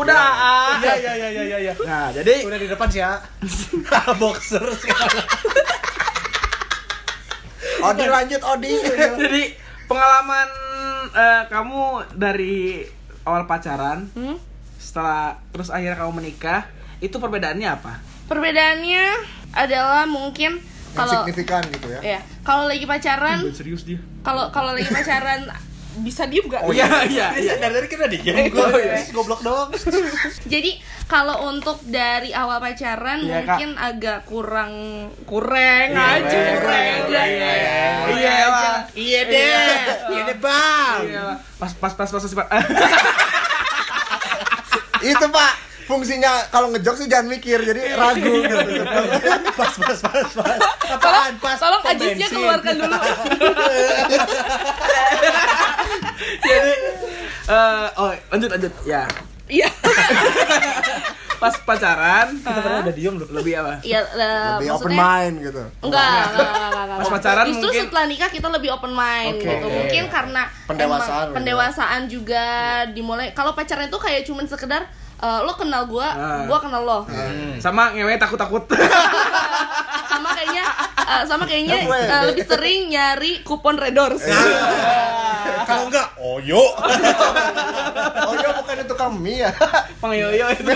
udah 0.01 0.17
ah. 0.17 0.81
Iya 0.81 0.95
iya 0.97 1.13
iya 1.29 1.29
iya 1.45 1.59
iya. 1.69 1.73
Nah, 1.85 2.09
jadi 2.09 2.49
Udah 2.49 2.57
di 2.57 2.69
depan 2.73 2.89
sih 2.89 3.05
ya. 3.05 3.21
Boxer 4.21 4.65
sekarang. 4.81 5.29
Odi 7.83 8.07
lanjut 8.07 8.43
Odi. 8.43 8.75
jadi 9.23 9.43
pengalaman 9.85 10.49
eh, 11.13 11.43
kamu 11.47 11.83
dari 12.15 12.87
awal 13.23 13.45
pacaran 13.45 14.07
Hmm? 14.15 14.37
setelah 14.77 15.39
terus 15.51 15.71
akhirnya 15.71 15.95
kamu 15.97 16.13
menikah 16.19 16.67
itu 16.99 17.15
perbedaannya 17.15 17.69
apa? 17.71 18.03
perbedaannya 18.27 19.05
adalah 19.53 20.07
mungkin 20.07 20.59
kalau 20.93 21.23
signifikan 21.23 21.61
gitu 21.69 21.87
ya. 21.89 22.01
ya 22.01 22.21
kalau 22.43 22.67
lagi 22.67 22.85
pacaran 22.85 23.47
serius 23.53 23.85
dia. 23.85 24.01
kalau 24.23 24.49
kalau 24.51 24.73
lagi 24.73 24.89
pacaran 24.89 25.47
bisa 26.01 26.25
diem 26.25 26.49
gak? 26.49 26.65
Oh 26.65 26.73
iya 26.73 26.89
iya. 27.05 27.29
Iya. 27.37 27.61
dari 27.61 27.75
tadi 27.77 27.89
kita 27.89 28.07
diem. 28.09 28.49
Oh, 28.57 28.69
Gue 28.73 28.81
iya. 28.81 29.05
goblok 29.13 29.41
doang. 29.41 29.69
Jadi 30.49 30.81
kalau 31.05 31.53
untuk 31.53 31.85
dari 31.85 32.33
awal 32.33 32.57
pacaran 32.59 33.21
Iya, 33.21 33.45
Kak. 33.45 33.61
mungkin 33.61 33.71
agak 33.77 34.19
kurang 34.25 34.73
kurang 35.29 35.89
Iya, 35.93 36.25
aja 36.25 36.37
iya, 36.37 36.53
kurang 36.57 36.81
iya, 36.81 36.97
aja. 36.97 37.23
iya, 37.23 37.25
iya. 37.29 37.85
Iya. 38.09 38.37
Iya 38.93 39.21
deh. 39.25 39.77
Iya 40.09 40.23
deh 40.25 40.39
bang. 40.41 40.99
Iya, 41.05 41.25
pas 41.57 41.73
pas 41.77 41.93
pas 41.93 42.09
pas 42.09 42.23
sifat. 42.23 42.47
Itu 45.03 45.27
Pak, 45.29 45.53
fungsinya 45.93 46.49
kalau 46.49 46.69
ngejok 46.69 46.95
sih 46.95 47.07
jangan 47.07 47.29
mikir, 47.29 47.61
jadi 47.61 47.93
ragu 47.93 48.25
gitu. 48.43 48.83
Pas 49.53 49.73
pas 49.75 49.99
pas 50.01 50.29
pas. 50.33 50.59
Tolong, 50.95 50.97
Apaan 50.97 51.35
pas? 51.37 51.59
tolong 51.59 51.83
ajisnya 51.87 52.29
keluarkan 52.29 52.75
dulu. 52.79 52.97
Jadi 56.43 56.73
eh 57.45 57.87
oh 57.95 58.11
lanjut 58.29 58.49
lanjut 58.51 58.73
ya. 58.83 59.03
Iya. 59.47 59.69
Pas 61.37 61.51
pacaran 61.59 62.39
Kita 62.39 62.55
pernah 62.55 62.87
udah 62.87 62.95
diem 62.95 63.15
loh. 63.19 63.27
lebih 63.35 63.59
apa? 63.59 63.83
Iya, 63.83 63.99
lah, 64.15 64.63
Lebih 64.63 64.69
open 64.73 64.95
mind 64.95 65.35
gitu. 65.43 65.59
Enggak, 65.83 66.07
enggak, 66.07 66.23
enggak, 66.31 66.55
enggak, 66.63 66.85
enggak. 66.87 66.99
Pas 67.03 67.09
pacaran 67.11 67.45
Justru 67.51 67.67
mungkin- 67.67 67.83
setelah 67.83 68.05
nikah 68.07 68.31
kita 68.31 68.49
lebih 68.49 68.71
open 68.71 68.93
mind 68.95 69.35
Oke. 69.37 69.51
gitu. 69.51 69.67
Mungkin 69.67 70.05
karena 70.07 70.43
Pendewasaan 70.65 70.87
emang 71.11 71.27
gitu. 71.27 71.35
pendewasaan 71.35 72.03
juga 72.07 72.45
dimulai. 72.89 73.35
Kalau 73.35 73.53
pacaran 73.53 73.91
itu 73.91 73.99
kayak 73.99 74.23
cuman 74.23 74.47
sekedar 74.47 74.87
eh, 75.23 75.41
lo 75.41 75.55
kenal 75.55 75.87
gua, 75.87 76.09
Ah. 76.09 76.43
gua 76.45 76.59
kenal 76.59 76.83
lo. 76.83 77.01
Sama 77.57 77.91
ngewe 77.91 78.19
takut-takut. 78.19 78.67
Sama 80.13 80.29
kayaknya 80.35 80.65
eh, 81.03 81.23
sama 81.25 81.45
kayaknya 81.45 81.77
Gue. 81.83 81.99
eh, 81.99 82.23
lebih 82.27 82.45
sering 82.45 82.81
nyari 82.87 83.41
kupon 83.43 83.75
redors. 83.75 84.21
Kalau 85.65 85.89
enggak. 85.89 86.09
Oh 86.17 86.37
iya 86.43 86.63
bukan 88.53 88.77
itu 88.79 88.95
kami 88.95 89.41
ya. 89.41 89.51
Pang 89.99 90.13
yoyo 90.13 90.47
itu. 90.53 90.73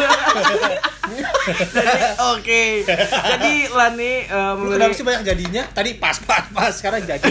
Jadi 1.47 2.03
oke. 2.33 2.62
Jadi 3.07 3.53
Lani 3.69 4.12
eh, 4.23 4.50
Lu 4.53 4.67
memilih 4.67 4.76
kenapa 4.76 4.93
sih 4.93 5.05
banyak 5.05 5.23
jadinya? 5.25 5.62
Tadi 5.69 5.91
pas 5.95 6.17
pas 6.21 6.45
pas 6.49 6.71
sekarang 6.71 7.03
jadi. 7.03 7.23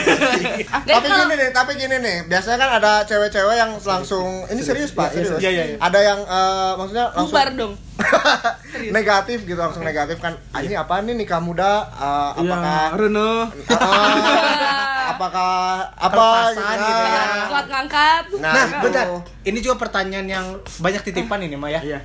Tapi 0.85 1.05
gini 1.05 1.33
nih, 1.35 1.49
tapi 1.51 1.71
gini 1.75 1.95
nih. 1.97 2.17
Biasanya 2.25 2.57
kan 2.57 2.69
ada 2.73 3.03
cewek-cewek 3.03 3.55
yang 3.55 3.71
langsung 3.75 4.47
ini 4.47 4.59
serius 4.59 4.91
Pak, 4.91 5.11
Iya, 5.11 5.15
serius. 5.15 5.39
iya, 5.39 5.49
iya, 5.51 5.63
iya. 5.65 5.77
Ada 5.77 5.99
yang 6.01 6.19
eh, 6.21 6.71
maksudnya 6.75 7.05
langsung 7.11 7.31
bubar 7.31 7.49
dong. 7.53 7.73
negatif 8.91 9.43
gitu, 9.43 9.55
langsung 9.55 9.81
negatif 9.81 10.19
kan. 10.19 10.35
Ah, 10.51 10.59
ini 10.59 10.73
apa 10.73 10.99
nih 10.99 11.15
nikah 11.15 11.39
muda? 11.39 11.87
Iya, 11.87 12.11
apakah 12.37 12.81
Rene. 12.93 13.31
Ah, 13.71 15.11
apakah 15.11 15.51
apa 15.93 16.11
Kelepasan 16.51 16.75
gitu 16.75 16.85
gitu 16.85 17.03
kan. 17.05 17.09
ya. 17.09 17.45
Kuat 17.47 17.65
ngangkat. 17.65 18.23
Nah, 18.35 18.51
Nah, 18.51 18.65
itu. 18.65 18.77
bentar. 18.83 19.05
Ini 19.43 19.57
juga 19.59 19.75
pertanyaan 19.79 20.27
yang 20.27 20.45
banyak 20.77 21.01
titipan 21.01 21.39
ini, 21.41 21.55
Maya. 21.55 21.79
Iya. 21.79 21.99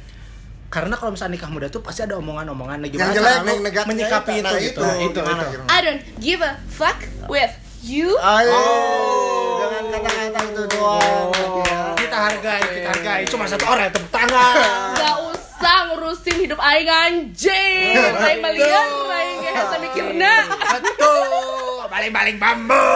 Karena 0.71 0.95
kalau 0.95 1.11
misalnya 1.11 1.35
nikah 1.35 1.50
muda 1.50 1.67
tuh 1.67 1.83
pasti 1.83 2.07
ada 2.07 2.15
omongan-omongan 2.23 2.79
nah, 2.79 2.87
Yang 2.87 3.19
jelek, 3.19 3.35
cara 3.43 3.85
menyikapi 3.91 4.39
itu, 4.39 4.47
nah, 4.47 4.55
gitu. 4.62 4.81
Itu, 4.87 5.11
Itu 5.11 5.19
gimana, 5.19 5.43
gimana? 5.43 5.50
gimana? 5.50 5.69
I 5.75 5.79
don't 5.83 6.03
give 6.23 6.41
a 6.47 6.55
fuck 6.71 6.99
with 7.27 7.50
you. 7.83 8.15
Oh. 8.15 9.67
jangan 9.67 9.83
kata-kata 9.91 10.41
itu 10.47 10.62
doang. 10.71 11.29
gitu 11.35 11.59
ya. 11.67 11.83
Kita 11.99 12.17
hargai, 12.23 12.62
kita 12.71 12.89
hargai. 12.95 13.23
Cuma 13.27 13.45
satu 13.50 13.67
orang 13.67 13.91
tepuk 13.91 14.11
tangan. 14.15 14.55
Gak 14.95 15.17
usah 15.35 15.79
ngurusin 15.91 16.37
hidup 16.39 16.61
aing 16.62 16.87
anjing. 16.87 17.99
Aing 18.31 18.39
malian, 18.39 18.89
aing 19.11 19.39
gak 19.43 19.53
bisa 19.59 19.77
mikirna. 19.83 20.35
Betul. 20.79 21.70
Baling-baling 22.00 22.37
bambu. 22.37 22.87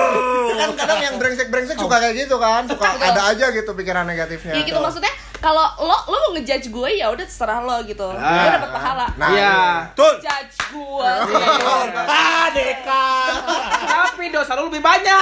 kan 0.55 0.71
kadang 0.75 1.01
yang 1.03 1.15
brengsek-brengsek 1.17 1.77
suka 1.77 1.97
kayak 1.99 2.17
gitu 2.19 2.41
kan 2.41 2.65
suka 2.71 2.89
ada 2.89 3.23
aja 3.29 3.53
gitu 3.53 3.71
pikiran 3.71 4.03
negatifnya 4.03 4.55
Ya 4.55 4.65
gitu 4.65 4.81
maksudnya 4.81 5.13
kalau 5.37 5.61
lo 5.79 5.93
lo 6.09 6.17
mau 6.19 6.31
ngejudge 6.33 6.73
gue 6.73 6.91
ya 6.97 7.13
udah 7.13 7.21
terserah 7.21 7.61
lo 7.61 7.85
gitu. 7.85 8.01
Gue 8.01 8.17
Ah. 8.17 8.57
dapat 8.57 8.71
pahala. 8.73 9.07
Nah, 9.15 9.29
Iya. 9.29 9.57
Betul. 9.93 10.13
Judge 10.19 10.57
gue. 10.73 11.13
Adik 12.41 12.65
mereka. 12.81 13.05
Tapi 13.85 14.25
dosa 14.33 14.57
lu 14.57 14.73
lebih 14.73 14.81
banyak. 14.81 15.21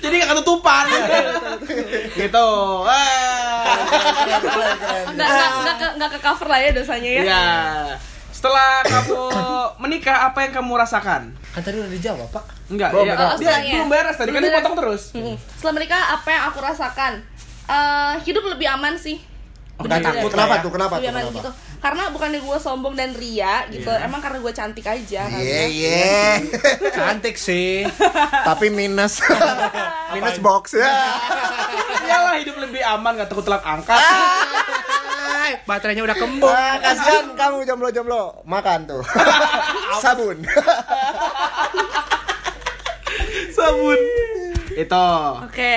Jadi 0.00 0.14
gak 0.16 0.30
ketutupan. 0.32 0.84
gitu. 2.14 2.48
Ah. 2.82 3.76
nggak 5.08 5.28
nggak 5.28 5.50
nggak 5.58 5.76
ke 5.76 5.88
nggak 5.92 6.10
ke 6.10 6.18
cover 6.20 6.48
lah 6.48 6.58
ya 6.58 6.70
dosanya 6.72 7.10
ya 7.10 7.22
Ya. 7.22 7.44
Setelah 8.38 8.70
kamu 8.80 9.18
menikah, 9.80 10.30
apa 10.30 10.46
yang 10.46 10.54
kamu 10.54 10.78
rasakan? 10.78 11.34
Kan 11.34 11.60
tadi 11.60 11.74
udah 11.76 11.90
dijawab, 11.90 12.30
Pak. 12.30 12.44
Enggak, 12.68 12.94
Belum, 12.94 13.02
ya. 13.04 13.14
belum. 13.14 13.26
Dia 13.26 13.34
Setelahnya. 13.34 13.72
belum 13.74 13.88
beres 13.88 14.14
tadi 14.14 14.28
kan 14.28 14.36
beres. 14.36 14.46
dipotong 14.48 14.74
terus. 14.76 15.02
Setelah 15.52 15.74
menikah 15.74 16.02
apa 16.12 16.28
yang 16.28 16.42
aku 16.46 16.58
rasakan 16.60 17.12
Eh, 17.68 18.14
hidup 18.24 18.48
lebih 18.48 18.64
aman 18.66 18.96
sih 18.96 19.20
Nggak 19.76 19.84
Bener-bener. 20.00 20.08
takut 20.16 20.30
Kenapa 20.32 20.48
ya. 20.50 20.58
tuh? 20.58 20.70
Kenapa 20.72 20.88
tuh? 20.88 20.96
lebih 20.96 21.10
aman 21.10 21.20
Kenapa? 21.22 21.36
gitu 21.36 21.50
karena 21.78 22.02
bukannya 22.10 22.40
gue 22.40 22.58
sombong 22.58 22.94
dan 22.96 23.10
ria 23.12 23.54
gitu 23.68 23.86
emang 23.92 24.18
karena 24.18 24.38
gue 24.40 24.50
cantik 24.50 24.82
aja 24.82 25.22
kan. 25.24 25.38
Iya, 25.38 25.62
iya. 25.68 26.10
Cantik 26.90 27.36
sih. 27.36 27.86
Tapi 28.48 28.66
minus. 28.68 29.22
minus 30.10 30.38
box 30.38 30.74
ya. 30.74 30.90
Iyalah 32.02 32.34
hidup 32.36 32.58
lebih 32.58 32.82
aman, 32.82 33.14
gak 33.14 33.28
takut 33.28 33.44
telat 33.44 33.62
angkat. 33.62 33.94
Baterainya 35.64 36.04
udah 36.04 36.16
kembung. 36.16 36.52
Ah, 36.52 36.76
kasihan 36.80 37.32
kamu 37.34 37.64
jomblo-jomblo. 37.64 38.42
Makan 38.44 38.78
tuh. 38.88 39.02
Sabun. 40.04 40.42
Sabun. 43.54 44.00
Itu. 44.78 45.08
oke 45.42 45.50
Oke. 45.50 45.76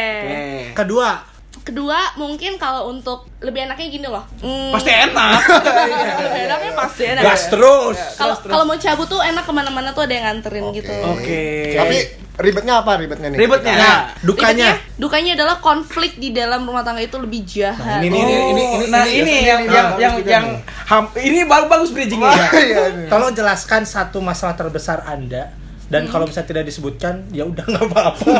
Kedua, 0.77 1.30
kedua 1.61 1.93
mungkin 2.15 2.55
kalau 2.55 2.87
untuk 2.87 3.29
lebih 3.39 3.63
enaknya 3.63 3.87
gini 3.87 4.05
loh 4.05 4.25
Hmm, 4.37 4.71
Pasti 4.71 4.89
enak. 4.89 5.39
lebih 6.23 6.41
enaknya 6.43 6.71
pasti 6.73 7.03
enak 7.05 7.21
gas 7.21 7.43
terus. 7.47 7.97
kalau 8.15 8.35
kalau 8.39 8.63
mau 8.63 8.75
cabut 8.75 9.05
tuh 9.05 9.19
enak 9.19 9.41
ke 9.41 9.51
mana-mana 9.51 9.89
tuh 9.91 10.01
ada 10.01 10.11
yang 10.11 10.25
nganterin 10.27 10.63
Oke. 10.63 10.75
gitu 10.75 10.93
Oke. 11.07 11.43
Tapi 11.75 11.97
ribetnya 12.33 12.73
apa 12.77 12.97
ribetnya 12.97 13.27
nih? 13.27 13.37
Ribetnya. 13.37 13.73
Nah, 13.75 13.97
dukanya. 14.19 14.69
Ribetnya- 14.73 14.97
dukanya 14.97 15.31
adalah 15.35 15.55
konflik 15.59 16.17
di 16.17 16.29
dalam 16.31 16.63
rumah 16.63 16.81
tangga 16.81 16.99
itu 16.99 17.13
lebih 17.15 17.41
jahat 17.43 17.99
Ini 17.99 18.09
nih, 18.09 18.17
ini 18.19 18.33
ini 18.33 18.63
ini 18.63 18.85
nah 18.87 19.03
ini, 19.03 19.13
ini, 19.13 19.21
ini, 19.21 19.35
yang 19.43 19.61
ini, 19.61 19.69
yang 19.69 19.87
yang 19.95 20.15
yang 20.23 20.45
nih. 20.51 20.61
ham- 20.87 21.13
ini 21.15 21.39
bagus 21.43 21.69
bagus 21.69 21.89
bridgingnya. 21.91 22.25
Wah, 22.27 22.49
iya, 22.57 22.81
nih. 22.91 23.07
Tolong 23.07 23.31
jelaskan 23.31 23.81
satu 23.83 24.17
masalah 24.19 24.53
terbesar 24.55 25.05
Anda 25.05 25.53
dan 25.85 26.07
kalau 26.07 26.23
misalnya 26.23 26.49
tidak 26.49 26.65
disebutkan 26.65 27.29
ya 27.29 27.43
udah 27.43 27.61
nggak 27.61 27.85
apa-apa. 27.85 28.25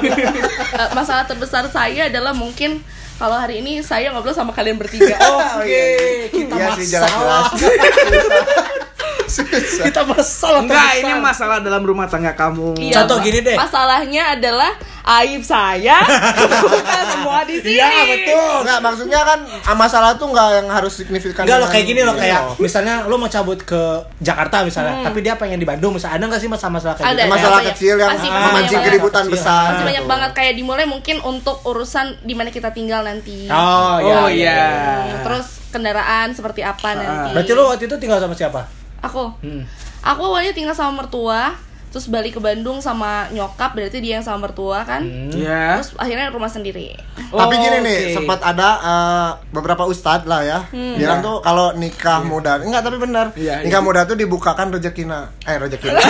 Eh, 0.72 0.90
masalah 0.94 1.28
terbesar 1.28 1.68
saya 1.68 2.08
adalah 2.08 2.32
mungkin 2.32 2.80
kalau 3.22 3.38
hari 3.38 3.62
ini 3.62 3.86
saya 3.86 4.10
ngobrol 4.10 4.34
sama 4.34 4.50
kalian 4.50 4.82
bertiga 4.82 5.14
Oke, 5.62 5.86
kita 6.34 6.54
Iya 6.58 6.68
sih, 6.74 6.86
jelas-jelas. 6.90 7.54
masalah. 7.54 7.54
Susah. 9.34 9.84
kita 9.84 10.02
masalah 10.04 10.60
Enggak, 10.60 10.84
terbesar. 10.92 11.02
ini 11.02 11.14
masalah 11.18 11.58
dalam 11.60 11.82
rumah 11.82 12.06
tangga 12.06 12.34
kamu. 12.34 12.76
Iya, 12.76 12.94
Contoh 13.00 13.18
gini 13.22 13.40
deh. 13.40 13.56
Masalahnya 13.56 14.24
adalah 14.34 14.72
aib 15.18 15.42
saya 15.42 15.98
bukan 16.62 17.04
semua 17.10 17.42
di 17.42 17.58
sini. 17.58 17.76
Iya 17.76 17.90
betul. 18.06 18.54
Enggak, 18.62 18.80
maksudnya 18.82 19.20
kan 19.22 19.40
ah, 19.64 19.74
masalah 19.74 20.14
tuh 20.14 20.28
enggak 20.28 20.48
yang 20.54 20.68
harus 20.68 20.94
signifikan. 20.94 21.44
Enggak 21.44 21.58
lo 21.58 21.68
kayak 21.68 21.86
gini 21.86 22.00
Iya. 22.02 22.14
kayak 22.14 22.42
misalnya 22.58 22.96
lo 23.06 23.16
mau 23.16 23.28
cabut 23.28 23.60
ke 23.60 23.82
Jakarta 24.20 24.62
misalnya, 24.62 25.02
tapi 25.02 25.20
dia 25.20 25.34
pengen 25.34 25.56
di 25.56 25.66
Bandung 25.66 25.96
misalnya 25.96 26.18
ada 26.18 26.26
nggak 26.28 26.40
sih 26.40 26.50
masalah-masalah 26.50 26.96
kayak 26.96 27.08
Ada, 27.08 27.22
gitu? 27.22 27.32
masalah 27.32 27.58
banyak. 27.58 27.70
kecil 27.72 27.96
yang 27.96 28.12
banyak 28.12 28.32
memancing 28.44 28.82
keributan 28.84 29.24
Kecil. 29.24 29.34
besar. 29.34 29.68
Masih 29.72 29.86
banyak 29.88 30.04
gitu. 30.04 30.12
banget 30.12 30.32
kayak 30.34 30.54
dimulai 30.56 30.86
mungkin 30.86 31.18
untuk 31.22 31.58
urusan 31.64 31.92
di 32.20 32.34
mana 32.34 32.50
kita 32.50 32.70
tinggal 32.70 33.02
nanti. 33.02 33.48
Oh, 33.48 33.96
iya. 33.98 34.16
Oh, 34.18 34.28
iya. 34.30 34.62
Hmm, 35.08 35.24
Terus 35.24 35.48
kendaraan 35.70 36.28
seperti 36.32 36.62
apa 36.62 36.90
nanti. 36.92 37.32
Berarti 37.32 37.52
lo 37.52 37.62
waktu 37.68 37.86
itu 37.86 37.96
tinggal 37.96 38.18
sama 38.18 38.34
siapa? 38.34 38.81
Aku. 39.02 39.34
Hmm. 39.42 39.66
Aku 40.02 40.22
awalnya 40.26 40.54
tinggal 40.54 40.74
sama 40.74 41.04
mertua, 41.04 41.58
terus 41.92 42.08
balik 42.08 42.40
ke 42.40 42.42
Bandung 42.42 42.80
sama 42.80 43.28
nyokap, 43.36 43.76
berarti 43.76 44.00
dia 44.00 44.16
yang 44.18 44.24
sama 44.24 44.48
mertua 44.48 44.88
kan. 44.88 45.04
Iya. 45.36 45.84
Terus 45.84 45.92
akhirnya 46.00 46.32
rumah 46.32 46.48
sendiri. 46.48 46.96
Tapi 47.32 47.54
gini 47.60 47.78
nih, 47.84 48.00
Oke. 48.08 48.16
sempat 48.16 48.40
ada 48.40 48.70
eh, 48.80 49.30
beberapa 49.52 49.84
ustadz 49.84 50.24
lah 50.24 50.42
ya, 50.42 50.60
bilang 50.72 51.20
tuh 51.20 51.44
kalau 51.44 51.76
nikah 51.76 52.24
muda, 52.24 52.64
enggak 52.64 52.82
tapi 52.88 52.96
benar, 52.96 53.36
Iya, 53.36 53.68
nikah 53.68 53.84
muda 53.84 54.08
tuh 54.08 54.16
dibukakan 54.16 54.72
rezekina, 54.72 55.36
eh 55.44 55.60
rezekina. 55.60 56.00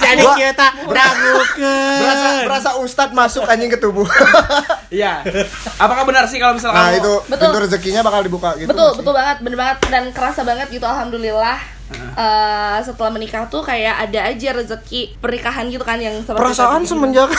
Jadi 0.00 0.24
kita 0.24 0.66
ragukan. 0.88 1.98
berasa 2.00 2.28
berasa 2.46 2.70
ustadz 2.80 3.14
masuk 3.14 3.44
anjing 3.46 3.70
ke 3.70 3.78
tubuh. 3.78 4.08
Iya. 4.90 5.22
Apakah 5.78 6.02
benar 6.02 6.26
sih 6.26 6.42
kalau 6.42 6.58
misalnya 6.58 6.74
nah 6.74 6.90
kamu 6.90 6.98
itu 6.98 7.14
Betul. 7.30 7.46
pintu 7.46 7.58
rezekinya 7.62 8.02
bakal 8.02 8.26
dibuka 8.26 8.58
gitu. 8.58 8.66
betul 8.66 8.82
nggak 8.82 8.90
sih? 8.90 8.98
betul 8.98 9.14
banget 9.14 9.36
bener 9.38 9.58
banget 9.62 9.78
dan 9.86 10.04
kerasa 10.10 10.42
banget 10.42 10.66
gitu 10.66 10.82
alhamdulillah 10.82 11.58
Eh, 11.90 12.78
setelah 12.80 13.10
menikah 13.10 13.46
tuh 13.46 13.60
kayak 13.60 14.06
ada 14.06 14.20
aja 14.26 14.48
rezeki 14.52 15.16
pernikahan 15.16 15.66
gitu 15.66 15.80
kan 15.80 15.96
yang 15.96 16.14
seperti 16.16 16.38
Perasaan 16.40 16.82
semenjak 16.82 17.30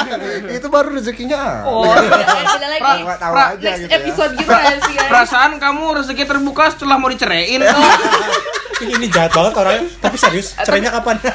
itu 0.56 0.66
baru 0.66 0.92
rezekinya. 0.92 1.36
ah. 1.36 1.56
oh 1.64 1.88
beda, 1.88 2.24
beda 2.26 2.66
lagi 2.68 2.82
Pra- 2.82 2.98
nggak 3.00 3.18
tahu 3.18 3.32
pra- 3.32 3.48
aja 3.50 3.64
next 3.64 3.80
gitu 3.80 3.86
ya. 3.86 3.96
episode 3.96 4.32
gitu 4.34 4.50
kan 4.50 4.76
sih 4.78 4.92
guys 4.92 5.08
perasaan 5.08 5.52
kamu 5.56 5.84
rezeki 5.98 6.24
terbuka 6.26 6.64
setelah 6.68 6.96
mau 6.96 7.08
diceraiin? 7.08 7.60
ini, 8.82 8.92
ini 8.92 9.06
jahat 9.06 9.30
banget 9.30 9.52
orangnya. 9.54 9.82
Tapi 9.98 10.16
serius, 10.16 10.52
cerainya 10.58 10.90
kapan? 10.90 11.16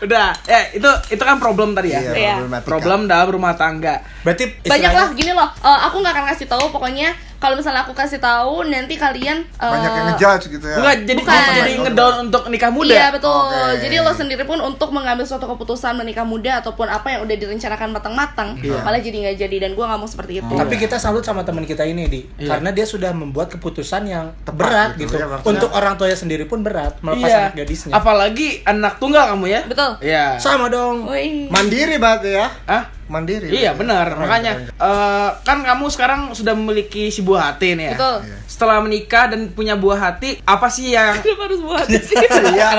Udah, 0.00 0.32
ya 0.42 0.60
itu 0.72 0.88
itu 1.10 1.20
kan 1.20 1.36
problem 1.36 1.74
tadi 1.74 1.92
ya. 1.92 2.00
Iya, 2.00 2.12
Iya. 2.40 2.60
Problem 2.62 3.04
dalam 3.04 3.28
rumah 3.30 3.52
tangga. 3.52 4.00
Berarti 4.22 4.62
banyak 4.62 4.90
lah 4.90 5.08
gini 5.12 5.32
loh 5.32 5.44
eh, 5.60 5.78
aku 5.84 6.00
nggak 6.00 6.14
akan 6.14 6.24
kasih 6.30 6.46
tahu 6.46 6.70
pokoknya 6.70 7.12
kalau 7.40 7.56
misalnya 7.56 7.82
aku 7.82 7.96
kasih 7.96 8.20
tahu 8.20 8.68
nanti 8.68 8.94
kalian 8.94 9.40
eh, 9.42 9.64
Banyak 9.64 9.90
yang 9.90 10.06
ngejudge 10.12 10.44
gitu 10.50 10.66
ya. 10.66 10.76
Enggak, 10.76 10.94
jadi 11.02 11.20
Bukan. 11.20 11.40
jadi 11.56 11.72
ngedown 11.80 12.14
untuk 12.28 12.42
nikah 12.46 12.68
muda. 12.68 12.92
Iya 12.92 13.08
betul. 13.10 13.32
Oke. 13.48 13.80
Jadi 13.80 13.94
lo 13.96 14.12
sendiri 14.12 14.44
pun 14.44 14.60
untuk 14.60 14.92
mengambil 14.92 15.24
suatu 15.24 15.48
keputusan 15.48 15.96
menikah 15.96 16.22
muda 16.22 16.60
ataupun 16.60 16.84
apa 16.84 17.08
yang 17.10 17.24
udah 17.24 17.32
direncanakan 17.34 17.88
matang-matang, 17.90 18.60
Iya. 18.60 18.84
malah 18.84 19.00
jadi 19.00 19.16
nggak 19.18 19.36
jadi 19.38 19.56
dan 19.58 19.70
gue 19.72 19.80
nggak 19.80 19.96
mau 19.96 20.06
seperti 20.06 20.32
itu. 20.38 20.52
Tapi 20.52 20.74
kita 20.76 20.96
salut 20.96 21.24
sama 21.24 21.40
teman 21.40 21.64
kita 21.64 21.82
ini, 21.82 22.04
Di. 22.06 22.20
Iya. 22.36 22.48
Karena 22.52 22.70
dia 22.70 22.84
sudah 22.84 23.10
membuat 23.10 23.48
keputusan 23.48 24.04
yang 24.04 24.36
Tepat 24.42 24.60
berat 24.60 24.90
gitu, 24.94 25.08
gitu. 25.08 25.14
ya, 25.16 25.26
maksudnya. 25.26 25.48
Untuk 25.48 25.70
orang 25.72 25.94
tuanya 25.96 26.14
sendiri 26.14 26.44
pun 26.44 26.60
berat 26.60 27.00
melepas 27.00 27.24
Iya. 27.24 27.40
anak 27.42 27.54
gadisnya. 27.56 27.92
Apalagi 27.94 28.48
anak 28.62 29.00
tunggal 29.00 29.24
kamu 29.32 29.46
ya? 29.48 29.60
Betul. 29.64 29.90
Iya. 30.04 30.36
Sama 30.36 30.68
dong. 30.68 31.08
Wih. 31.08 31.48
Mandiri 31.48 31.96
berarti 31.96 32.36
ya. 32.36 32.52
Hah? 32.68 32.99
Mandiri. 33.10 33.50
Iya 33.50 33.74
benar, 33.74 34.14
Keren, 34.14 34.22
makanya 34.22 34.52
eh, 34.70 35.28
kan 35.42 35.58
kamu 35.66 35.90
sekarang 35.90 36.20
sudah 36.30 36.54
memiliki 36.54 37.10
si 37.10 37.26
buah 37.26 37.50
hati 37.50 37.74
nih 37.74 37.92
ya. 37.92 37.96
Betul. 37.98 38.16
Setelah 38.46 38.78
menikah 38.78 39.26
dan 39.34 39.50
punya 39.50 39.74
buah 39.74 39.98
hati, 39.98 40.38
apa 40.46 40.70
sih 40.70 40.94
yang 40.94 41.18
Kenapa 41.26 41.50
harus 41.50 41.60
buat 41.60 41.86
sih? 41.90 42.16
Iya. 42.54 42.70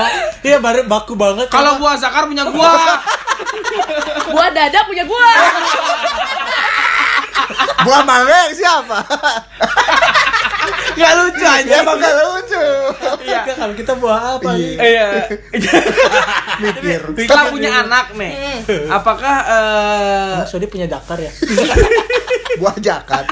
Iya 0.42 0.56
baru 0.58 0.88
baku 0.88 1.12
banget. 1.14 1.52
kalau 1.52 1.76
buah 1.76 2.00
zakar 2.00 2.24
punya 2.24 2.48
gua? 2.48 2.72
Buah 4.32 4.48
dada 4.48 4.80
punya 4.88 5.04
gua. 5.04 5.28
Buah 7.84 8.02
mangga 8.06 8.48
siapa? 8.54 8.98
Gak 10.96 11.12
lucu 11.18 11.44
aja. 11.44 11.68
Ya 11.68 11.76
emang 11.82 11.98
gak 11.98 12.14
lucu. 12.16 12.64
Iya. 13.22 13.40
Kalau 13.54 13.74
kita 13.74 13.92
buah 13.96 14.38
apa 14.38 14.50
nih? 14.56 14.76
Iya. 14.78 15.08
Mikir. 16.60 17.00
Setelah 17.24 17.44
punya 17.48 17.70
anak 17.84 18.06
nih, 18.16 18.32
apakah 18.88 19.36
eh 19.46 20.34
Oh, 20.42 20.46
so 20.48 20.58
dia 20.58 20.68
punya 20.70 20.86
dakar 20.90 21.18
ya? 21.20 21.32
Buah 22.60 22.76
jakat. 22.78 23.24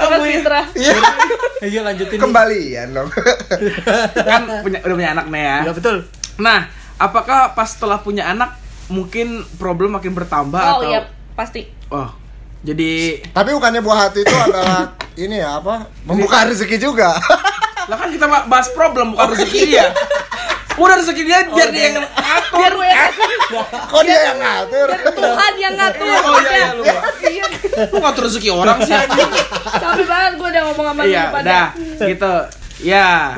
Terus 0.00 0.22
Fitra. 0.24 0.62
Iya. 0.74 0.94
Iya 1.60 1.80
lanjutin. 1.84 2.16
nih. 2.16 2.22
Kembalian 2.24 2.88
dong. 2.96 3.08
kan 4.16 4.42
punya 4.64 4.78
udah 4.82 4.96
punya 4.96 5.10
anak 5.12 5.26
nih 5.28 5.42
ya? 5.44 5.58
Iya 5.68 5.72
betul. 5.76 5.96
Nah, 6.40 6.66
apakah 6.96 7.52
pas 7.52 7.68
setelah 7.68 8.00
punya 8.00 8.26
anak 8.26 8.56
mungkin 8.90 9.46
problem 9.54 9.94
makin 9.94 10.12
bertambah 10.16 10.58
Oh 10.58 10.82
atau 10.82 10.88
iya 10.90 11.00
pasti. 11.38 11.70
Oh, 11.94 12.10
jadi 12.60 13.24
Tapi 13.32 13.50
bukannya 13.56 13.80
buah 13.80 13.98
hati 14.08 14.20
itu 14.20 14.34
adalah 14.34 14.92
ini 15.24 15.40
ya 15.40 15.56
apa? 15.56 15.88
Membuka 16.04 16.44
rezeki 16.44 16.76
juga. 16.76 17.16
lah 17.90 17.96
kan 17.96 18.08
kita 18.12 18.26
bahas 18.46 18.68
problem 18.70 19.16
bukan 19.16 19.32
rezeki 19.34 19.60
dia. 19.66 19.90
Udah 20.76 20.96
rezeki 20.96 21.22
dia 21.26 21.38
biar 21.48 21.68
dia 21.72 21.84
yang 21.90 21.96
ngatur. 22.00 22.56
Biar 22.56 22.72
gue 22.72 22.86
yang 22.88 23.12
Kok 23.90 24.02
dia 24.06 24.18
yang 24.30 24.38
ngatur? 24.38 24.88
Tuhan 25.12 25.52
yang 25.58 25.74
ngatur. 25.76 26.06
Oh 26.06 26.38
iya 26.40 26.52
iya 26.54 26.68
lu. 26.72 26.82
Iya. 27.26 27.44
Lu 27.90 27.96
ngatur 28.00 28.22
rezeki 28.28 28.48
orang 28.52 28.78
sih 28.84 28.94
anjing. 28.94 29.30
Capek 29.80 30.06
banget 30.06 30.32
gue 30.38 30.48
udah 30.52 30.62
ngomong 30.70 30.86
sama 30.92 31.02
Iya, 31.04 31.22
lu 31.24 31.34
pada. 31.34 31.60
udah 31.76 32.08
gitu. 32.08 32.34
Ya. 32.80 33.36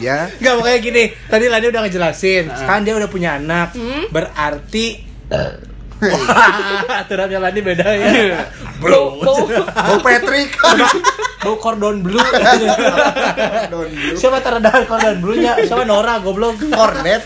Ya. 0.00 0.32
Enggak 0.40 0.52
pokoknya 0.56 0.78
gini. 0.80 1.04
Tadi 1.28 1.44
Lani 1.52 1.66
udah 1.68 1.80
ngejelasin. 1.84 2.48
Sekarang 2.56 2.88
dia 2.88 2.96
udah 2.96 3.08
punya 3.12 3.36
anak. 3.36 3.76
Berarti 4.08 5.04
aturannya 7.02 7.38
Lani 7.38 7.60
beda 7.62 7.86
ya. 7.94 8.08
Bau, 8.82 9.22
bau. 9.22 9.46
Bau 9.46 9.98
Patrick. 10.02 10.50
Bau 11.42 11.58
cordon 11.58 12.06
blue. 12.06 12.22
Don 12.22 13.90
Blue. 13.90 14.14
Siapa 14.14 14.38
teredahan 14.38 14.86
cordon 14.86 15.18
blue-nya? 15.18 15.58
Siapa 15.66 15.82
Nora 15.82 16.22
goblok? 16.22 16.54
Cornet. 16.70 17.22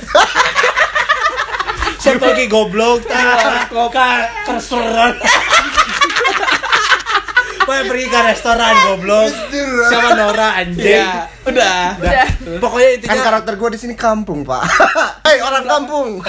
Siapa 2.01 2.33
lagi 2.33 2.49
goblok? 2.49 3.05
Koka 3.69 4.09
keseran. 4.49 5.21
Boy 7.67 7.83
pergi 7.91 8.07
ke 8.07 8.19
restoran 8.31 8.75
goblok. 8.87 9.35
Sama 9.91 10.15
Nora 10.15 10.55
anjing. 10.63 10.87
Iya, 10.87 11.27
udah. 11.51 11.99
Udah. 11.99 12.27
Pokoknya 12.63 12.89
Kan 12.95 12.97
intinya 13.03 13.23
karakter 13.27 13.53
gue 13.59 13.69
di 13.75 13.79
sini 13.83 13.95
kampung, 13.99 14.47
Pak. 14.47 14.63
Hei 15.27 15.43
orang 15.43 15.67
kampung. 15.67 16.23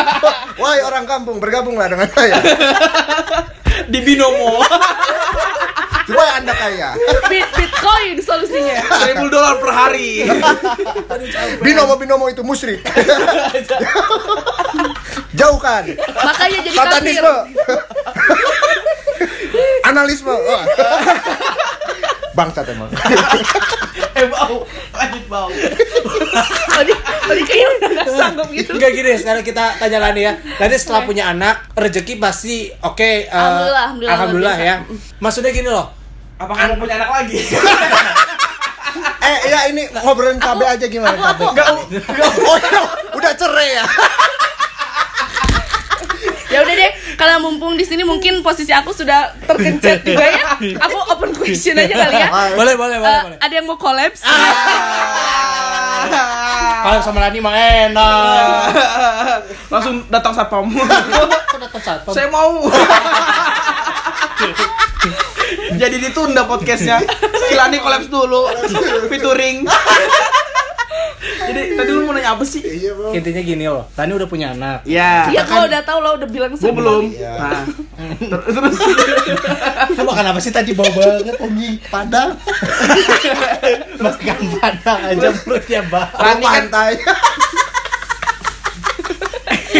Wahai 0.62 0.86
orang 0.86 1.02
kampung, 1.02 1.42
bergabunglah 1.42 1.90
dengan 1.90 2.06
saya. 2.14 2.38
Di 3.90 3.98
binomo. 4.06 4.62
Supaya 6.06 6.38
Anda 6.38 6.54
kaya. 6.54 6.94
Bit 7.26 7.48
Bitcoin 7.58 8.14
solusinya. 8.22 8.86
Seribu 9.02 9.26
dolar 9.34 9.58
per 9.58 9.70
hari. 9.74 10.30
Binomo-binomo 11.58 12.30
itu 12.30 12.46
musyrik. 12.46 12.86
Jauhkan. 15.34 15.90
Makanya 15.98 16.58
jadi 16.62 16.78
kafir. 16.78 17.24
Analisme. 19.84 20.30
Wah. 20.30 20.64
Bangsat 22.36 22.66
emang. 22.68 22.90
Eh 24.14 24.30
bau, 24.30 24.62
lanjut 24.92 25.24
bau. 25.26 25.50
Tadi 26.70 26.92
tadi 26.94 27.42
kayaknya 27.42 27.66
udah 27.68 27.88
gak 27.90 28.06
sanggup 28.08 28.46
gitu. 28.48 28.70
Enggak 28.70 28.90
gini, 28.92 29.10
sekarang 29.12 29.42
kita 29.42 29.74
tanya 29.74 29.98
Lani 30.00 30.22
ya. 30.22 30.32
Lani 30.54 30.76
setelah 30.76 31.02
punya 31.02 31.24
anak, 31.28 31.66
rezeki 31.74 32.14
pasti 32.16 32.70
oke. 32.76 33.02
eh, 33.02 33.26
Alhamdulillah, 33.26 33.82
alhamdulillah, 33.82 34.14
alhamdulillah 34.14 34.56
ya. 34.56 34.74
Maksudnya 35.18 35.50
gini 35.50 35.66
loh. 35.66 35.90
Apakah 36.36 36.62
mau 36.70 36.78
punya 36.78 36.94
anak 36.96 37.10
lagi? 37.12 37.42
Eh 39.20 39.38
ya 39.48 39.60
ini 39.66 39.82
ngobrolin 39.92 40.38
KB 40.38 40.60
aja 40.62 40.86
gimana 40.86 41.10
KB? 41.10 41.26
aku- 41.34 41.50
Enggak, 41.50 41.66
Oh, 42.38 42.58
udah 43.14 43.32
cerai 43.34 43.68
ya. 43.72 43.84
Ya 46.46 46.62
udah 46.62 46.74
deh, 46.76 46.90
karena 47.14 47.36
mumpung 47.36 47.74
di 47.74 47.82
sini 47.82 48.02
mungkin 48.02 48.40
posisi 48.40 48.70
aku 48.70 48.90
sudah 48.90 49.32
terkencet 49.40 50.02
juga 50.08 50.24
ya. 50.24 50.56
Aku 50.80 50.96
open 51.08 51.30
question 51.32 51.74
aja 51.74 51.94
kali 51.98 52.16
ya. 52.16 52.28
Boleh, 52.58 52.74
boleh, 52.74 52.96
boleh, 52.96 53.10
Eh, 53.10 53.22
boleh. 53.24 53.38
ada 53.38 53.52
yang 53.52 53.64
mau 53.64 53.76
collabs? 53.76 54.20
Kalau 56.84 57.00
sama 57.00 57.18
Lani 57.20 57.38
mah 57.38 57.54
enak. 57.54 58.64
Langsung 59.72 60.04
datang 60.06 60.32
satpam. 60.32 60.68
Datang 61.54 61.82
satpam? 61.82 62.12
Saya 62.12 62.28
mau. 62.28 62.68
Jadi 65.74 65.96
ditunda 65.98 66.44
podcastnya. 66.44 67.00
Kilani 67.48 67.78
kolaps 67.78 68.06
dulu. 68.06 68.46
Featuring. 69.08 69.64
Jadi 71.24 71.60
tadi 71.74 71.90
lu 71.90 72.00
mau 72.02 72.12
nanya 72.12 72.32
apa 72.32 72.42
sih? 72.42 72.60
Iya, 72.60 72.92
Bro. 72.92 73.12
Intinya 73.12 73.40
gini 73.40 73.64
loh, 73.64 73.84
Lani 73.92 74.12
udah 74.14 74.26
punya 74.26 74.46
anak. 74.50 74.84
Ya. 74.84 75.28
Iya, 75.28 75.42
gua 75.44 75.64
udah 75.64 75.80
tahu 75.82 75.98
lo 75.98 76.10
udah 76.16 76.28
bilang 76.28 76.50
Gue 76.50 76.60
sebelum. 76.60 76.76
belum. 76.76 77.04
Iya. 77.12 77.32
Nah, 77.34 77.62
ter- 78.30 78.44
terus 78.44 78.76
Lu 79.90 80.02
makan 80.02 80.26
apa 80.26 80.38
sih 80.38 80.50
tadi 80.50 80.72
bau 80.72 80.84
banget 80.86 81.36
anjing? 81.36 81.74
Padang. 81.86 82.30
Makan 84.04 84.38
padang 84.54 85.00
aja 85.06 85.28
perutnya 85.34 85.80
bau. 85.86 86.08
Kan 86.10 86.36
pantai. 86.38 86.92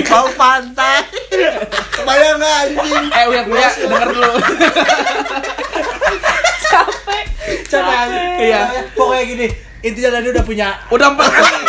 Bau 0.04 0.26
pantai. 0.34 1.00
Bayang 2.04 2.36
nggak 2.36 2.54
anjing? 2.62 3.04
eh 3.10 3.24
uya 3.26 3.42
uya 3.44 3.68
denger 3.74 4.08
dulu. 4.10 4.32
Capek. 6.64 7.24
Capek. 7.64 8.36
Iya. 8.40 8.62
Pokoknya 8.92 9.24
gini, 9.24 9.46
intinya 9.84 10.16
Lani 10.16 10.28
udah 10.32 10.44
punya 10.44 10.68
Udah 10.88 11.12
empat 11.12 11.28
kali. 11.28 11.60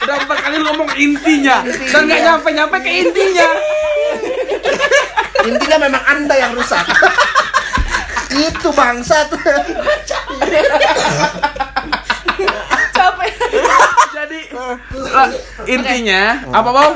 Udah 0.00 0.16
empat 0.24 0.38
kali 0.40 0.56
lu 0.56 0.64
ngomong 0.72 0.88
intinya 0.96 1.60
dan 1.92 2.08
nggak 2.08 2.20
nyampe 2.24 2.48
nyampe 2.56 2.76
ke 2.80 2.90
intinya. 3.04 3.48
Intinya 5.44 5.76
memang 5.76 6.02
Anda 6.08 6.34
yang 6.40 6.56
rusak. 6.56 6.88
Itu 8.32 8.72
bangsat. 8.72 9.28
Capek. 12.96 13.30
Jadi 14.16 14.40
lah, 15.10 15.28
intinya 15.68 16.22
apa 16.48 16.68
bang? 16.72 16.92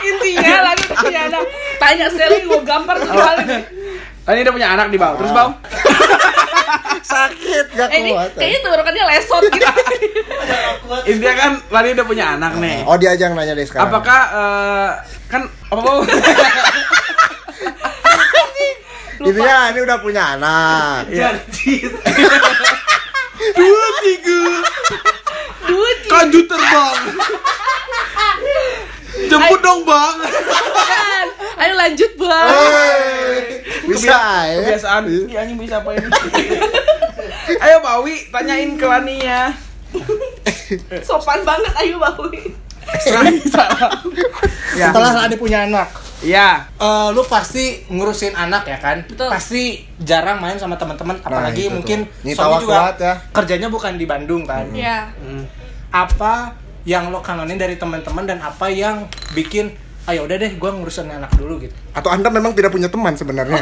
Intinya 0.00 0.56
lagi 0.72 0.84
punya 0.96 1.20
anak. 1.28 1.44
Tanya 1.76 2.06
Sally 2.08 2.48
gua 2.48 2.60
gampar 2.64 2.96
tuh 3.04 3.08
kali. 3.12 3.68
Tadi 4.24 4.38
udah 4.48 4.52
punya 4.56 4.68
anak 4.72 4.88
di 4.88 4.96
bawah. 4.96 5.20
Terus 5.20 5.32
bang? 5.36 5.50
Sakit 7.02 7.66
gak 7.72 7.88
Eh, 7.88 7.98
ini 7.98 8.10
kuat. 8.12 8.30
kayaknya 8.34 8.58
tenggorokannya 8.60 9.04
lesot 9.08 9.42
gitu. 9.48 9.66
Intinya 11.10 11.34
kan 11.34 11.52
Lani 11.68 11.88
udah 11.92 12.06
punya 12.06 12.24
anak 12.34 12.52
nih. 12.56 12.84
Oh 12.84 12.94
dia 12.94 13.12
aja 13.12 13.26
yang 13.26 13.34
nanya 13.34 13.52
deh 13.52 13.64
sekarang. 13.64 13.88
Apakah 13.88 14.20
eh, 14.30 14.90
kan 15.26 15.42
apa 15.46 15.80
bang? 15.80 15.98
Intinya 19.20 19.56
ini 19.68 19.80
udah 19.80 19.98
punya 20.00 20.22
anak. 20.34 21.02
Iya. 21.08 21.28
Dua 23.52 23.86
tiga. 24.00 24.40
Duit. 25.62 25.98
Kanju 26.06 26.40
terbang. 26.42 26.96
Jemput 29.22 29.60
dong 29.60 29.84
bang. 29.84 30.14
Ayo 31.60 31.76
lanjut, 31.76 32.08
Bang. 32.16 32.48
Hei, 32.48 32.99
bisa 33.90 34.18
ya? 34.46 34.58
Kebiasaan. 34.62 35.02
Iya 35.26 35.38
anjing 35.42 35.58
bisa 35.58 35.74
apa 35.82 35.90
ini? 35.98 36.06
Ayo 37.64 37.76
Bawi 37.82 38.14
tanyain 38.30 38.70
ke 38.78 38.86
Lani 38.86 39.16
ya. 39.18 39.50
Sopan 41.08 41.42
banget 41.42 41.72
ayo 41.82 41.98
Bawi. 41.98 42.42
Ya. 44.78 44.94
setelah 44.94 45.26
Lani 45.26 45.34
punya 45.34 45.66
anak. 45.66 45.90
Ya. 46.22 46.66
Eh, 46.78 47.08
lu 47.10 47.22
pasti 47.26 47.82
ngurusin 47.90 48.34
anak 48.38 48.66
ya 48.66 48.78
kan? 48.78 49.02
Betul. 49.06 49.26
Pasti 49.30 49.82
jarang 49.98 50.38
main 50.38 50.56
sama 50.56 50.78
teman-teman 50.78 51.18
apalagi 51.20 51.66
itu 51.66 51.74
mungkin 51.74 52.06
suami 52.22 52.62
juga 52.64 52.94
ya. 52.96 53.14
kerjanya 53.34 53.68
bukan 53.68 53.98
di 53.98 54.06
Bandung 54.06 54.46
kan. 54.46 54.70
Iya. 54.70 55.10
Apa 55.90 56.54
yang 56.88 57.10
lo 57.12 57.20
kangenin 57.20 57.58
dari 57.60 57.76
teman-teman 57.76 58.24
dan 58.24 58.38
apa 58.40 58.70
yang 58.72 59.04
bikin 59.36 59.74
ayo 60.08 60.24
udah 60.24 60.36
deh 60.40 60.52
gua 60.56 60.70
ngurusin 60.72 61.12
anak 61.12 61.30
dulu 61.36 61.60
gitu. 61.60 61.74
Atau 61.92 62.08
Anda 62.08 62.32
memang 62.32 62.56
tidak 62.56 62.72
punya 62.72 62.88
teman 62.88 63.12
sebenarnya? 63.14 63.60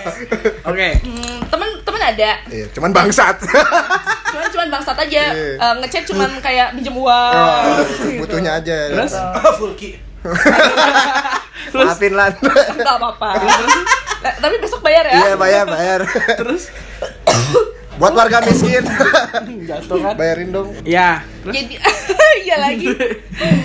Oke. 0.70 0.88
Hmm, 1.04 1.38
temen 1.46 1.68
temen 1.86 2.00
ada. 2.02 2.30
Iya, 2.50 2.66
cuman 2.74 2.90
bangsat. 2.90 3.36
Cuman 4.30 4.46
cuman 4.46 4.68
bangsat 4.70 4.94
aja. 4.94 5.34
Iya. 5.34 5.58
Eh, 5.58 5.74
ngechat 5.82 6.06
cuman 6.06 6.30
kayak 6.38 6.70
pinjem 6.78 6.94
uang. 6.94 7.34
Oh, 7.34 7.82
butuhnya 8.22 8.62
aja. 8.62 8.86
Terus? 8.94 9.12
Fulki. 9.58 9.98
Maafin 11.74 12.14
lan. 12.14 12.30
Enggak 12.38 12.94
apa-apa. 12.94 13.30
Nah, 14.22 14.32
tapi 14.38 14.54
besok 14.62 14.86
bayar 14.86 15.02
ya. 15.10 15.18
Iya 15.18 15.34
bayar 15.34 15.64
bayar. 15.66 16.00
Terus? 16.38 16.70
Buat 17.98 18.14
warga 18.14 18.38
miskin. 18.46 18.86
Jatuh 19.66 19.98
kan? 19.98 20.14
Bayarin 20.14 20.54
dong. 20.54 20.78
Ya. 20.86 21.26
Terus? 21.42 21.54
Jadi 21.58 21.74
iya 22.46 22.56
lagi. 22.62 22.86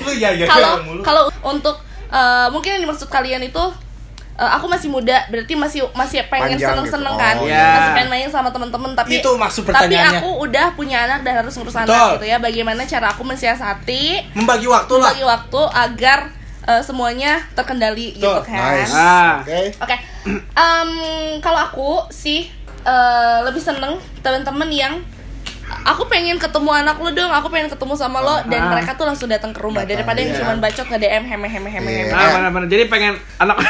Lu 0.02 0.12
ya 0.18 0.34
ya 0.34 0.50
Kalau 0.50 0.74
kalau 1.06 1.24
untuk 1.46 1.85
eh, 2.16 2.48
mungkin 2.48 2.70
yang 2.74 2.84
dimaksud 2.84 3.08
kalian 3.08 3.44
itu 3.44 3.64
eh, 4.36 4.52
aku 4.52 4.68
masih 4.68 4.88
muda, 4.88 5.28
berarti 5.28 5.54
masih 5.54 5.84
masih 5.92 6.24
pengen 6.28 6.56
Panjang 6.56 6.72
seneng-seneng 6.74 7.14
gitu. 7.14 7.24
kan, 7.24 7.36
Oh, 7.36 7.46
iya. 7.46 7.68
masih 7.76 7.92
pengen 7.94 8.10
main 8.10 8.28
sama 8.28 8.50
temen-temen 8.50 8.92
tapi 8.94 9.20
Itu 9.20 9.36
maksud 9.36 9.64
tapi 9.66 9.96
aku 9.96 10.30
udah 10.42 10.72
punya 10.74 11.04
anak 11.04 11.24
dan 11.24 11.40
harus 11.40 11.56
ngurus 11.56 11.76
anak 11.76 11.88
Betul. 11.88 12.12
gitu 12.18 12.26
ya. 12.26 12.38
Bagaimana 12.40 12.82
cara 12.84 13.08
aku 13.10 13.24
mensiasati 13.24 14.32
membagi 14.34 14.68
waktu 14.68 14.94
lah. 14.96 15.12
bagi 15.12 15.24
waktu 15.24 15.62
agar 15.72 16.20
eh, 16.66 16.82
semuanya 16.82 17.40
terkendali 17.54 18.12
gitu 18.14 18.28
Betul. 18.28 18.44
kan. 18.46 18.76
Nice. 18.76 18.92
Ah. 18.92 19.34
Oke. 19.40 19.60
Oke, 19.78 19.96
Em, 20.52 20.90
kalau 21.40 21.60
aku 21.62 21.90
sih 22.10 22.50
eh, 22.82 23.38
lebih 23.42 23.60
seneng 23.60 23.96
teman-teman 24.20 24.68
yang 24.68 24.94
aku 25.84 26.06
pengen 26.06 26.36
ketemu 26.36 26.70
anak 26.72 26.96
lu 26.96 27.10
dong, 27.10 27.30
aku 27.30 27.48
pengen 27.48 27.68
ketemu 27.68 27.94
sama 27.94 28.20
lo 28.20 28.38
dan 28.44 28.62
Ah. 28.62 28.70
mereka 28.72 28.94
tuh 28.94 29.04
langsung 29.04 29.26
datang 29.26 29.50
ke 29.50 29.60
rumah 29.60 29.82
Datang, 29.82 30.02
daripada 30.02 30.18
yang 30.20 30.32
iya. 30.32 30.40
cuman 30.40 30.58
bacot 30.60 30.86
nge 30.86 31.00
DM 31.00 31.24
heme 31.24 31.48
heme 31.48 31.70
heme 31.70 31.90
Iya. 31.90 32.02
heme. 32.04 32.14
Ah, 32.14 32.28
benar-benar. 32.36 32.68
Jadi 32.68 32.84
pengen 32.86 33.14
anak 33.38 33.58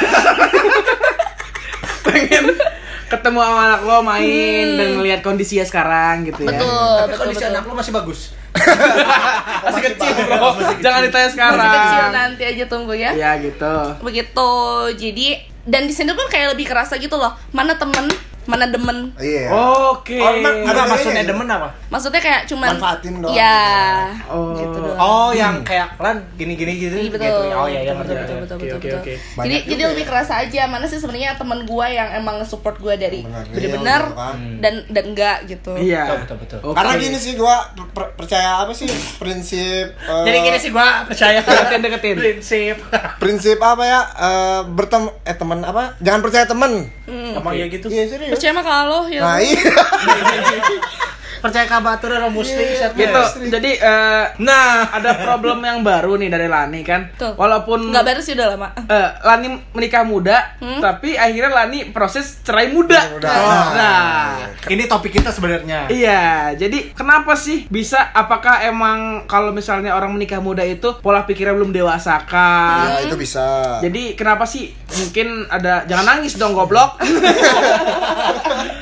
pengen 2.06 2.46
ketemu 3.06 3.38
sama 3.40 3.62
anak 3.68 3.82
lo 3.82 3.98
main 4.02 4.66
dan 4.76 4.88
ngelihat 4.96 5.20
kondisinya 5.22 5.64
sekarang 5.64 6.26
gitu 6.26 6.42
ya. 6.42 6.50
Betul, 6.52 6.66
Tapi 6.66 7.06
betul, 7.08 7.20
kondisi 7.22 7.38
betul. 7.40 7.52
anak 7.52 7.64
lu 7.64 7.74
masih 7.76 7.94
bagus. 8.02 8.20
Masih 9.62 9.82
kecil, 9.86 10.14
Bro. 10.26 10.50
Jangan 10.80 11.00
ditanya 11.04 11.30
sekarang. 11.30 11.60
Masih 11.60 11.80
kecil 11.82 12.06
nanti 12.10 12.44
aja 12.46 12.64
tunggu 12.66 12.94
ya. 12.94 13.12
Ya 13.14 13.32
gitu. 13.38 13.76
Begitu. 14.02 14.52
Jadi 14.96 15.28
dan 15.66 15.84
di 15.84 15.94
sini 15.94 16.12
pun 16.12 16.26
kayak 16.26 16.56
lebih 16.56 16.66
kerasa 16.66 16.96
gitu 16.96 17.16
loh. 17.16 17.36
Mana 17.52 17.76
temen, 17.76 18.06
mana 18.46 18.66
demen. 18.66 19.10
Iya. 19.16 19.50
Oke. 19.50 20.16
Oh, 20.16 20.30
apa 20.30 20.50
Ada 20.64 20.82
maksudnya 20.86 21.14
bedanya 21.16 21.30
demen 21.30 21.48
apa? 21.48 21.68
Maksudnya 21.88 22.22
kayak 22.22 22.42
cuman 22.46 22.68
Manfaatin 22.72 23.14
doang. 23.20 23.34
Ya. 23.34 23.58
Oh. 24.26 24.54
Gitu 24.54 24.78
doang. 24.78 24.98
Oh, 24.98 25.30
yang 25.32 25.62
kayak 25.62 25.98
lan 25.98 26.18
gini-gini 26.34 26.74
gitu. 26.80 26.96
Iya, 26.96 27.10
betul. 27.10 27.26
gitu. 27.26 27.42
Oh 27.52 27.66
iya, 27.66 27.80
iya, 27.82 27.94
betul, 27.94 28.16
betul, 28.16 28.38
betul, 28.38 28.56
Oke, 28.56 28.66
betul, 28.66 28.78
oke, 28.78 28.88
betul. 28.88 29.00
oke. 29.00 29.14
Jadi 29.42 29.56
jadi 29.66 29.74
juga 29.76 29.92
lebih 29.92 30.06
kerasa 30.06 30.34
aja 30.40 30.62
mana 30.66 30.86
sih 30.86 30.98
sebenarnya 30.98 31.32
teman 31.36 31.60
gua 31.64 31.86
yang 31.88 32.10
emang 32.14 32.38
support 32.44 32.78
gua 32.78 32.94
dari 32.96 33.22
Benar, 33.22 33.44
bener-bener 33.48 34.02
gitu 34.04 34.16
kan. 34.16 34.38
dan 34.60 34.74
dan 34.88 35.04
enggak 35.08 35.38
gitu. 35.46 35.72
Iya. 35.76 36.04
Betul, 36.06 36.18
betul, 36.20 36.38
betul. 36.40 36.60
Oke. 36.64 36.76
Karena 36.76 36.94
gini 36.96 37.18
sih 37.18 37.34
gua 37.34 37.56
per- 37.88 38.14
percaya 38.16 38.50
apa 38.58 38.72
sih 38.72 38.88
prinsip 39.18 39.88
eh, 39.92 40.24
Jadi 40.24 40.38
gini 40.40 40.58
sih 40.58 40.70
gua 40.70 41.04
percaya 41.04 41.40
Deketin, 41.46 41.82
deketin. 41.82 42.16
prinsip. 42.16 42.76
prinsip 43.18 43.58
apa 43.58 43.84
ya 43.84 44.00
eh 44.16 44.60
bertem 44.68 45.04
eh 45.24 45.34
teman 45.34 45.60
apa 45.60 45.98
jangan 45.98 46.22
percaya 46.22 46.46
teman 46.46 46.86
Emang 47.10 47.54
ya 47.54 47.66
gitu. 47.70 47.88
Iya 47.90 48.10
serius. 48.10 48.34
Percaya 48.34 48.54
mah 48.58 48.66
kalau 48.66 49.02
ya. 49.10 49.22
Nah, 49.22 49.38
iya. 49.38 49.62
Percaya 51.46 51.66
ka 51.66 51.78
batur 51.78 52.10
orang 52.12 52.32
muslim 52.32 52.58
Iya, 52.58 52.78
set 52.82 52.92
Gitu. 52.92 53.14
guys. 53.14 53.38
Jadi 53.38 53.72
eh, 53.76 54.26
Nah, 54.40 54.90
ada 54.90 55.14
problem 55.16 55.62
yang 55.62 55.80
baru 55.80 56.18
nih 56.18 56.28
dari 56.28 56.48
Lani 56.48 56.82
kan. 56.82 57.14
Tuh. 57.14 57.34
Walaupun 57.36 57.88
Nggak 57.88 58.02
baru 58.04 58.20
sih 58.20 58.34
udah 58.34 58.48
lama. 58.50 58.68
eh, 58.82 59.10
Lani 59.22 59.48
menikah 59.72 60.02
muda, 60.02 60.58
Hmm? 60.58 60.80
tapi 60.80 61.14
akhirnya 61.14 61.54
Lani 61.56 61.90
proses 61.90 62.42
cerai 62.42 62.70
muda. 62.70 62.98
Muda. 63.12 63.30
Nah, 63.72 64.34
ini 64.66 64.84
topik 64.86 65.14
kita 65.14 65.30
sebenarnya. 65.30 65.86
Iya, 65.88 66.26
jadi 66.56 66.92
kenapa 66.92 67.36
sih 67.36 67.68
bisa? 67.68 68.10
Apakah 68.12 68.64
emang 68.64 68.98
kalau 69.26 69.52
misalnya 69.52 69.92
orang 69.92 70.10
menikah 70.12 70.40
muda 70.40 70.62
itu 70.62 70.98
pola 70.98 71.24
pikirnya 71.24 71.54
belum 71.54 71.70
dewasa 71.70 72.18
kah? 72.24 72.90
Ya 72.98 73.06
itu 73.06 73.16
bisa. 73.16 73.78
Jadi 73.80 74.16
kenapa 74.16 74.44
sih? 74.44 74.74
Mungkin 74.96 75.46
ada 75.48 75.86
jangan 75.86 76.06
nangis 76.08 76.34
dong 76.34 76.54
goblok. 76.54 76.98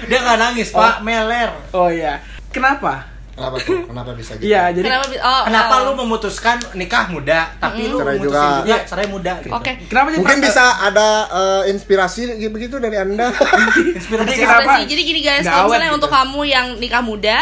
Dia 0.04 0.19
nggak 0.19 0.39
nangis, 0.39 0.69
Pak, 0.69 1.02
meler. 1.02 1.49
oh 1.71 1.88
iya. 1.88 2.19
Kenapa? 2.54 3.10
Kenapa 3.34 3.58
tuh? 3.58 3.89
Kenapa 3.89 4.13
bisa 4.13 4.38
gitu? 4.38 4.46
Iya, 4.46 4.70
jadi 4.70 4.86
Kenapa? 4.86 5.10
bi- 5.10 5.18
Oh, 5.18 5.42
Kenapa 5.44 5.74
oh. 5.74 5.84
lu 5.84 5.92
memutuskan 5.98 6.58
nikah 6.74 7.10
muda, 7.10 7.50
tapi 7.58 7.89
lu 7.89 7.98
Cerai 7.98 8.22
juga. 8.22 8.62
juga 8.62 8.78
cerai 8.86 9.08
muda 9.10 9.34
gitu. 9.42 9.50
Oke. 9.50 9.72
kenapa 9.84 10.08
jadi 10.08 10.18
Mungkin 10.22 10.38
bisa 10.39 10.63
ada 10.80 11.08
eh, 11.26 11.62
inspirasi 11.74 12.22
begitu 12.48 12.78
dari 12.78 12.94
Anda. 12.94 13.34
Inspirasi 13.98 14.38
kenapa? 14.38 14.86
Jadi 14.86 15.02
gini 15.02 15.20
guys, 15.20 15.42
kalau 15.42 15.66
misalnya 15.66 15.88
gitu. 15.88 15.98
untuk 15.98 16.12
kamu 16.13 16.39
yang 16.46 16.68
nikah 16.78 17.02
muda, 17.02 17.38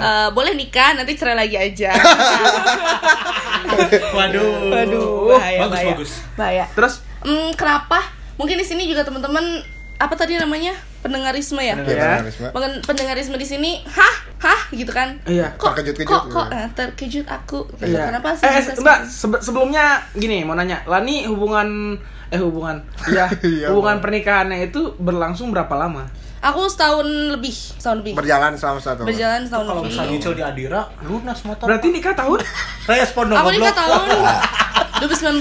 eh, 0.00 0.28
boleh 0.32 0.56
nikah 0.56 0.96
nanti 0.96 1.12
cerai 1.12 1.36
lagi 1.36 1.60
aja. 1.60 1.92
Waduh. 4.16 4.70
Waduh, 4.70 5.08
bahaya, 5.30 5.58
bagus 5.60 5.70
bahaya. 5.70 5.92
bagus. 5.92 6.10
Bahaya. 6.34 6.64
terus 6.72 6.94
Hmm, 7.20 7.52
kenapa? 7.52 8.00
Mungkin 8.36 8.54
di 8.54 8.62
sini 8.62 8.84
juga 8.84 9.00
teman-teman 9.00 9.64
apa 9.96 10.14
tadi 10.14 10.36
namanya? 10.36 10.76
Pendengarisme 11.04 11.60
ya? 11.60 11.76
Iya, 11.76 11.84
Ya. 11.84 11.84
Pendengarisme. 11.84 12.46
Pengen- 12.50 12.80
pendengarisme 12.82 13.36
di 13.36 13.44
sini, 13.44 13.70
hah? 13.86 14.14
Hah? 14.40 14.60
Gitu 14.70 14.88
kan? 14.88 15.20
Iya. 15.24 15.52
Kok 15.54 15.76
Terkejut-kejut 15.76 16.08
kok 16.08 16.22
gitu. 16.22 16.34
kok 16.34 16.46
eh, 16.50 16.66
terkejut 16.72 17.26
aku. 17.28 17.58
Gitu. 17.74 17.92
Iya. 17.92 18.08
Kenapa 18.08 18.32
sih? 18.32 18.42
Eh, 18.42 18.52
bisa 18.58 18.70
eh, 18.70 18.80
Mbak, 18.80 18.98
sebe- 19.04 19.42
sebelumnya 19.42 19.84
gini 20.12 20.40
mau 20.42 20.52
nanya. 20.52 20.80
Lani 20.84 21.24
hubungan 21.24 22.00
eh 22.26 22.40
hubungan. 22.40 22.80
Iya, 23.04 23.28
hubungan 23.70 24.00
pernikahannya 24.00 24.64
itu 24.64 24.96
berlangsung 24.96 25.48
berapa 25.50 25.70
lama? 25.74 26.08
Aku 26.42 26.64
setahun 26.66 27.04
lebih, 27.30 27.52
setahun 27.52 28.00
lebih. 28.00 28.12
Berjalan 28.14 28.52
selama 28.52 28.76
satu. 28.76 29.04
Berjalan 29.04 29.44
setahun 29.44 29.64
Kalau 29.64 29.80
lebih. 29.80 29.92
misalnya 29.92 30.10
nyicil 30.10 30.32
di 30.32 30.42
Adira, 30.42 30.82
lunas 31.02 31.40
motor. 31.40 31.64
Berarti 31.64 31.88
nikah 31.88 32.12
tahun? 32.12 32.40
respon 32.86 33.24
dong 33.28 33.38
Aku 33.38 33.48
nikah 33.50 33.72
tahun 33.72 34.00
2019 35.00 35.40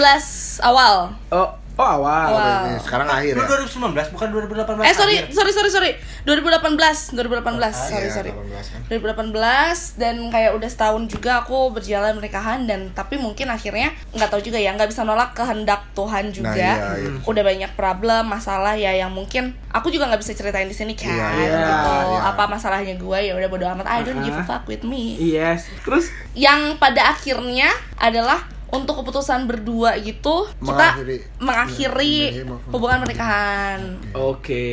awal. 0.61 1.11
Oh, 1.29 1.49
oh 1.73 1.87
awal. 1.97 2.29
Awal. 2.31 2.59
Ini 2.67 2.77
Sekarang 2.79 3.07
akhir 3.07 3.33
Lu 3.33 3.41
ya. 3.41 3.49
2019 3.65 4.13
bukan 4.13 4.27
2018. 4.29 4.83
Eh 4.83 4.93
sorry, 4.93 5.15
akhir. 5.19 5.33
sorry 5.33 5.51
sorry 5.51 5.69
sorry. 5.69 5.91
2018, 6.23 7.17
2018. 7.17 7.73
sorry 7.73 8.05
Iya, 8.05 8.11
sorry. 8.11 8.31
18 8.31 8.71
kan. 8.71 8.81
2018 8.87 9.97
dan 9.97 10.15
kayak 10.29 10.51
udah 10.53 10.69
setahun 10.69 11.03
juga 11.07 11.41
aku 11.41 11.71
berjalan 11.71 12.13
pernikahan 12.13 12.63
dan 12.63 12.91
tapi 12.91 13.17
mungkin 13.17 13.49
akhirnya 13.49 13.89
nggak 14.09 14.29
tahu 14.29 14.41
juga 14.41 14.55
ya 14.55 14.71
nggak 14.71 14.87
bisa 14.87 15.01
nolak 15.01 15.33
kehendak 15.33 15.83
Tuhan 15.93 16.29
juga. 16.29 16.53
iya, 16.53 16.75
iya. 16.95 17.09
Udah 17.23 17.43
banyak 17.43 17.71
problem, 17.73 18.23
masalah 18.27 18.73
ya 18.73 18.93
yang 18.93 19.09
mungkin 19.09 19.51
aku 19.67 19.89
juga 19.89 20.07
nggak 20.07 20.21
bisa 20.21 20.31
ceritain 20.31 20.65
di 20.65 20.73
sini 20.73 20.93
kan. 20.93 21.09
Iya, 21.09 21.27
iya, 21.35 21.57
gitu. 21.59 21.91
iya. 22.13 22.19
Apa 22.29 22.43
masalahnya 22.45 22.95
gue 22.95 23.19
ya 23.19 23.33
udah 23.33 23.49
bodo 23.49 23.65
amat. 23.67 23.85
I 23.85 24.01
don't 24.01 24.21
give 24.21 24.31
a 24.31 24.39
Ah. 24.39 24.45
fuck 24.45 24.63
with 24.65 24.83
me. 24.83 25.15
Yes. 25.17 25.65
Terus 25.81 26.07
Yang 26.33 26.77
pada 26.77 27.11
akhirnya 27.11 27.69
adalah 27.95 28.45
untuk 28.73 28.97
keputusan 28.97 29.45
berdua 29.45 29.93
gitu 29.97 30.49
kita 30.51 30.97
Mengakhiri. 30.97 31.17
mengakhiri 31.37 32.17
Iya, 32.33 32.43
hubungan 32.67 32.97
pernikahan. 32.99 33.79
oke. 34.11 34.65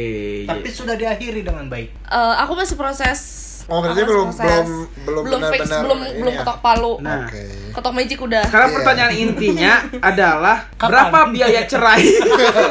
Tapi 0.46 0.66
sudah 0.66 0.94
diakhiri 0.94 1.40
dengan 1.40 1.68
baik. 1.68 1.92
Eh, 2.02 2.34
aku 2.38 2.52
masih 2.54 2.74
proses. 2.74 3.20
Oh, 3.68 3.78
berarti 3.78 4.02
belum- 4.02 4.32
proses. 4.32 4.66
belum- 4.66 4.88
belum 5.00 5.22
belum 5.22 5.40
fix, 5.46 5.60
benar-benar 5.62 5.80
belum 5.84 5.98
ini 6.00 6.18
belum 6.18 6.32
ya? 6.32 6.38
ketok 6.40 6.58
palu. 6.58 6.92
Nah. 6.98 7.22
Oke. 7.22 7.44
Ketok 7.70 7.92
magic 7.94 8.18
udah. 8.18 8.42
Sekarang 8.42 8.68
Iya. 8.68 8.76
pertanyaan 8.80 9.12
intinya 9.14 9.72
adalah 10.10 10.56
Kapan? 10.74 10.88
berapa 10.88 11.18
biaya 11.30 11.60
cerai? 11.64 12.02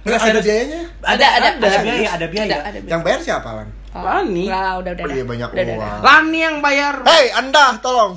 Nggak 0.00 0.16
ada 0.18 0.40
biayanya? 0.40 0.80
Ada, 1.02 1.26
ada, 1.30 1.48
ada 1.52 1.66
ada. 1.68 1.78
biaya, 1.78 2.08
ada 2.10 2.26
biaya. 2.26 2.54
Ada, 2.56 2.68
ada. 2.72 2.78
Yang 2.88 3.00
bayar 3.04 3.20
siapa, 3.20 3.48
Lan? 3.52 3.68
Oh, 3.90 4.06
Lani. 4.06 4.46
Lah, 4.46 4.78
udah 4.78 4.94
udah. 4.94 5.02
Oh, 5.02 5.08
udah. 5.10 5.16
iya 5.18 5.24
banyak 5.26 5.48
Udah, 5.50 5.62
udah, 5.66 5.74
uang. 5.74 5.90
udah. 5.90 6.06
Lani 6.06 6.38
yang 6.38 6.56
bayar. 6.62 6.94
Hei, 7.02 7.24
Anda, 7.34 7.74
tolong. 7.82 8.14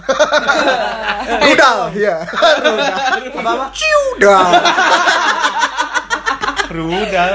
Rudal, 1.50 1.78
iya. 1.98 2.16
Rudal. 2.30 3.42
Apa-apa? 3.42 3.66
Ciudal. 3.74 4.48
Rudal. 6.74 7.32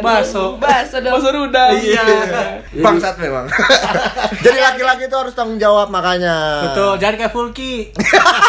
Masuk. 0.00 0.62
Bakso 0.62 1.02
dong. 1.02 1.18
Masuk 1.18 1.30
rudal. 1.34 1.74
Iya. 1.74 2.04
Bangsat 2.78 3.18
memang. 3.18 3.50
Jadi 4.46 4.58
laki-laki 4.58 5.10
itu 5.10 5.16
harus 5.18 5.34
tanggung 5.34 5.58
jawab 5.58 5.90
makanya. 5.90 6.70
Betul, 6.70 6.96
jangan 7.02 7.14
kayak 7.18 7.32
Fulki. 7.34 7.74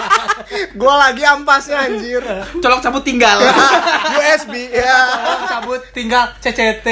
Gua 0.79 0.95
lagi 1.09 1.25
ampasnya 1.25 1.89
anjir. 1.89 2.23
Colok 2.61 2.79
cabut 2.79 3.03
tinggal. 3.03 3.41
USB 4.15 4.69
ya. 4.69 4.97
Cabut 5.49 5.81
tinggal 5.91 6.31
CCT. 6.39 6.87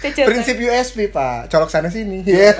Cecet. 0.00 0.24
Prinsip 0.24 0.56
USB, 0.56 1.10
Pak. 1.10 1.50
Colok 1.50 1.68
sana 1.68 1.90
sini. 1.90 2.22
Iya. 2.22 2.54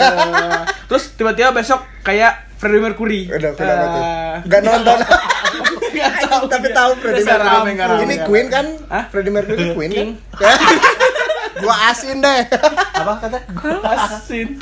Terus 0.90 1.14
tiba-tiba 1.14 1.54
besok 1.54 1.80
kayak 2.02 2.52
Freddie 2.58 2.80
Mercury. 2.80 3.28
Udah, 3.28 3.52
kenapa 3.52 3.84
tuh? 3.86 4.02
Eh, 4.02 4.34
Gak 4.48 4.60
nonton. 4.64 4.98
Tahu. 5.96 6.42
Tapi 6.46 6.68
tahu 6.70 6.90
Freddie 6.96 7.24
Mercury. 7.24 7.72
Ini 8.02 8.16
Queen 8.24 8.46
kan? 8.48 8.66
Hah? 8.86 9.04
Freddie 9.08 9.30
Mercury 9.30 9.64
Queen 9.72 9.90
King. 9.90 10.10
kan? 10.32 10.58
Gua 11.64 11.74
asin 11.86 12.18
deh. 12.18 12.50
Apa 12.92 13.12
kata? 13.20 13.38
Asin. 13.80 14.58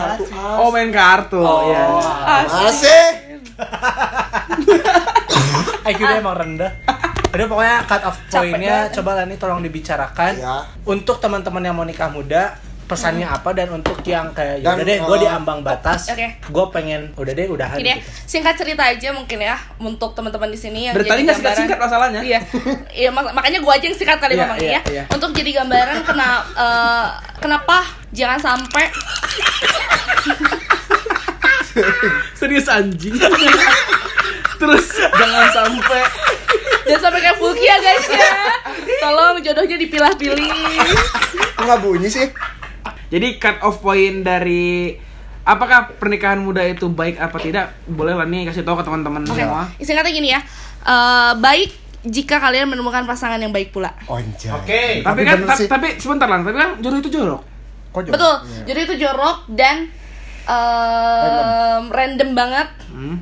Oh 0.57 0.69
main 0.69 0.91
kartu. 0.91 1.41
ya. 1.67 1.85
Asik. 2.63 3.13
IQ 5.83 5.99
dia 5.99 6.19
emang 6.19 6.37
rendah. 6.37 6.73
Jadi 7.33 7.49
pokoknya 7.49 7.77
cut 7.89 8.03
off 8.05 8.17
pointnya 8.29 8.93
coba 8.93 9.11
Lani 9.17 9.41
tolong 9.41 9.65
dibicarakan 9.65 10.33
Ya. 10.37 10.69
untuk 10.85 11.17
teman-teman 11.17 11.65
yang 11.65 11.73
mau 11.73 11.83
nikah 11.83 12.13
muda 12.13 12.61
pesannya 12.93 13.25
apa 13.25 13.51
dan 13.51 13.69
untuk 13.71 13.97
yang 14.03 14.31
kayak 14.31 14.59
ya 14.59 14.69
Dan, 14.69 14.75
udah 14.75 14.85
deh 14.85 14.99
gue 15.01 15.17
uh, 15.17 15.19
di 15.19 15.27
ambang 15.27 15.61
batas 15.61 16.07
Oke. 16.07 16.29
gue 16.39 16.65
pengen 16.69 17.11
udah 17.15 17.33
deh 17.33 17.47
udahan 17.47 17.75
Gini 17.75 17.89
ya, 17.89 17.97
gitu. 17.97 18.09
singkat 18.29 18.55
cerita 18.55 18.83
aja 18.85 19.09
mungkin 19.11 19.39
ya 19.39 19.57
untuk 19.79 20.13
teman-teman 20.13 20.47
di 20.47 20.57
sini 20.57 20.81
yang 20.85 20.95
Dari 20.95 21.05
tadi 21.05 21.11
jadi 21.11 21.23
nggak 21.23 21.35
gambaran. 21.35 21.57
singkat-singkat 21.57 21.79
masalahnya. 21.81 22.21
Iya, 22.23 22.41
iya 22.93 23.09
mak- 23.09 23.33
makanya 23.33 23.59
gua 23.59 23.75
aja 23.75 23.85
yang 23.85 23.95
singkat 23.95 24.19
kali 24.19 24.33
Iya, 24.33 24.41
ngomongnya 24.43 24.69
iya, 24.69 24.81
ya. 24.81 24.91
iya. 24.93 25.05
Untuk 25.09 25.31
jadi 25.33 25.51
gambaran 25.55 25.99
kena 26.03 26.29
eh, 26.55 27.07
kenapa 27.39 27.77
jangan 28.11 28.39
sampai 28.39 28.85
Serius 32.35 32.69
anjing. 32.69 33.17
Terus 34.55 34.87
jangan 34.95 35.47
sampai 35.51 36.03
jangan 36.85 37.01
sampai 37.03 37.21
kayak 37.21 37.37
Fulki 37.37 37.65
ya 37.65 37.77
guys 37.79 38.07
ya. 38.07 38.31
Tolong 39.01 39.41
jodohnya 39.41 39.77
dipilah-pilih. 39.77 40.53
Nggak 41.57 41.79
bunyi 41.81 42.09
sih? 42.09 42.27
Jadi 43.13 43.37
cut 43.37 43.61
off 43.61 43.79
point 43.79 44.25
dari 44.25 44.97
apakah 45.43 45.93
pernikahan 46.01 46.41
muda 46.41 46.65
itu 46.65 46.89
baik 46.89 47.21
apa 47.21 47.37
tidak? 47.37 47.77
Boleh 47.85 48.17
lah 48.17 48.25
nih 48.25 48.49
kasih 48.49 48.65
tahu 48.65 48.81
ke 48.81 48.85
teman-teman 48.85 49.21
Oke, 49.23 49.37
semua. 49.37 49.69
singkatnya 49.77 50.11
gini 50.11 50.29
ya. 50.33 50.41
Eh, 50.83 51.33
baik 51.37 51.71
jika 52.03 52.41
kalian 52.41 52.67
menemukan 52.67 53.05
pasangan 53.05 53.37
yang 53.37 53.53
baik 53.53 53.71
pula. 53.71 53.93
Onjay. 54.07 54.49
Oke. 54.51 54.83
Tapi, 55.05 55.05
Tapi 55.05 55.21
kan 55.23 55.39
ta- 55.45 55.55
sih. 55.55 55.69
tapi 55.69 55.95
sebentar 55.95 56.27
lah, 56.27 56.41
tapi 56.41 56.57
kan 56.57 56.81
jodoh 56.81 56.99
itu 56.99 57.13
jorok. 57.13 57.43
Kok 57.93 58.01
jorok? 58.03 58.15
Betul. 58.17 58.35
Iya. 58.43 58.63
Jadi 58.65 58.79
itu 58.83 58.95
jorok 58.99 59.37
dan 59.53 59.77
em, 60.43 61.83
random 61.89 62.31
banget. 62.33 62.69
Hmm. 62.89 63.17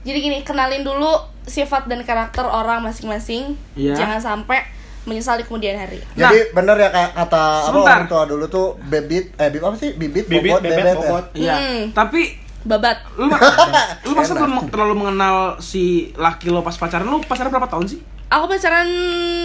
Jadi 0.00 0.18
gini, 0.18 0.38
kenalin 0.40 0.82
dulu 0.82 1.12
sifat 1.44 1.86
dan 1.86 2.02
karakter 2.02 2.42
orang 2.42 2.80
masing-masing. 2.80 3.56
Iya. 3.72 3.94
Jangan 3.94 4.20
sampai 4.20 4.64
menyesal 5.02 5.34
di 5.34 5.44
kemudian 5.44 5.74
hari. 5.74 5.96
Jadi 6.12 6.50
bener 6.50 6.76
ya 6.76 6.88
kayak 6.88 7.10
kata 7.14 7.44
apa 7.66 7.78
orang 7.78 8.04
tua 8.06 8.22
dulu 8.24 8.44
tuh 8.46 8.66
bebit 8.82 9.32
eh 9.34 9.48
bibit 9.48 9.64
apa 9.64 9.76
sih? 9.76 9.90
Bibit, 9.92 10.24
Bibit, 10.26 10.50
bobot, 10.50 10.60
bebet, 10.60 10.76
bebet, 10.78 10.96
bobot. 10.96 11.24
ya. 11.32 11.40
Iya. 11.40 11.54
Hmm. 11.56 11.82
Tapi 11.90 12.22
Babat. 12.60 12.96
lu 13.16 13.24
lu 14.04 14.12
masa 14.12 14.32
belum 14.34 14.68
terlalu 14.68 14.94
mengenal 14.98 15.36
si 15.58 15.84
laki 16.14 16.48
lo 16.48 16.60
pas 16.60 16.74
pacaran 16.74 17.04
lu 17.04 17.16
pacaran 17.20 17.48
berapa 17.48 17.64
tahun 17.66 17.86
sih 17.88 18.00
Aku 18.28 18.46
pacaran 18.46 18.86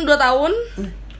2 0.02 0.06
tahun. 0.06 0.52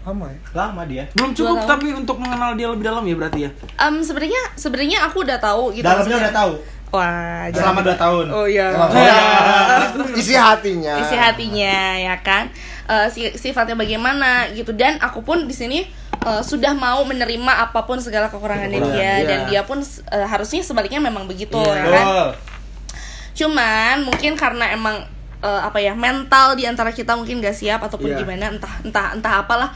Lama 0.04 0.26
ya. 0.28 0.38
Lama 0.54 0.82
dia. 0.84 1.04
belum 1.12 1.32
cukup 1.32 1.66
tapi 1.66 1.90
untuk 1.92 2.20
mengenal 2.20 2.54
dia 2.54 2.68
lebih 2.68 2.84
dalam 2.84 3.02
ya 3.02 3.16
berarti 3.16 3.40
ya 3.42 3.50
Em 3.80 3.96
sebenarnya 4.00 4.38
sebenarnya 4.54 5.00
aku 5.02 5.24
udah 5.24 5.40
tahu 5.40 5.72
gitu. 5.72 5.82
Dalamnya 5.82 6.04
maksudnya. 6.06 6.20
udah 6.22 6.36
tahu. 6.36 6.54
Wah, 6.92 7.50
Selama 7.50 7.80
2 7.82 7.96
tahun. 7.98 8.26
Oh 8.30 8.46
iya. 8.46 8.68
Emang 8.70 8.92
Iya. 8.94 9.20
Isi 10.22 10.34
hatinya. 10.34 10.94
isi 10.98 11.16
hatinya 11.16 11.76
ya 11.98 12.16
kan 12.20 12.52
Si- 13.08 13.34
sifatnya 13.34 13.74
bagaimana 13.74 14.30
gitu 14.52 14.70
dan 14.72 14.98
aku 15.00 15.20
pun 15.20 15.44
di 15.44 15.54
sini 15.54 15.80
eh, 16.22 16.42
sudah 16.42 16.72
mau 16.72 17.02
menerima 17.02 17.66
apa 17.66 17.82
pun 17.84 17.98
segala 17.98 18.28
kekurangannya 18.28 18.78
Kekurangan, 18.78 18.96
dia 18.96 19.12
iya. 19.16 19.26
dan 19.26 19.40
dia 19.46 19.62
pun 19.62 19.82
eh, 19.82 20.24
harusnya 20.24 20.62
sebaliknya 20.62 21.00
memang 21.00 21.26
begitu 21.26 21.58
Iya. 21.58 21.74
ya 21.76 21.90
kan 21.92 22.06
Betul. 22.06 22.30
cuman 23.36 23.96
mungkin 24.04 24.32
karena 24.34 24.72
emang 24.72 25.04
eh, 25.42 25.62
apa 25.62 25.78
ya 25.78 25.92
mental 25.94 26.54
di 26.54 26.64
antara 26.64 26.90
kita 26.90 27.14
mungkin 27.14 27.42
gak 27.42 27.54
siap 27.54 27.82
ataupun 27.82 28.14
Iya. 28.14 28.18
gimana 28.22 28.46
entah 28.50 28.74
entah 28.82 29.08
entah 29.14 29.34
apalah 29.42 29.70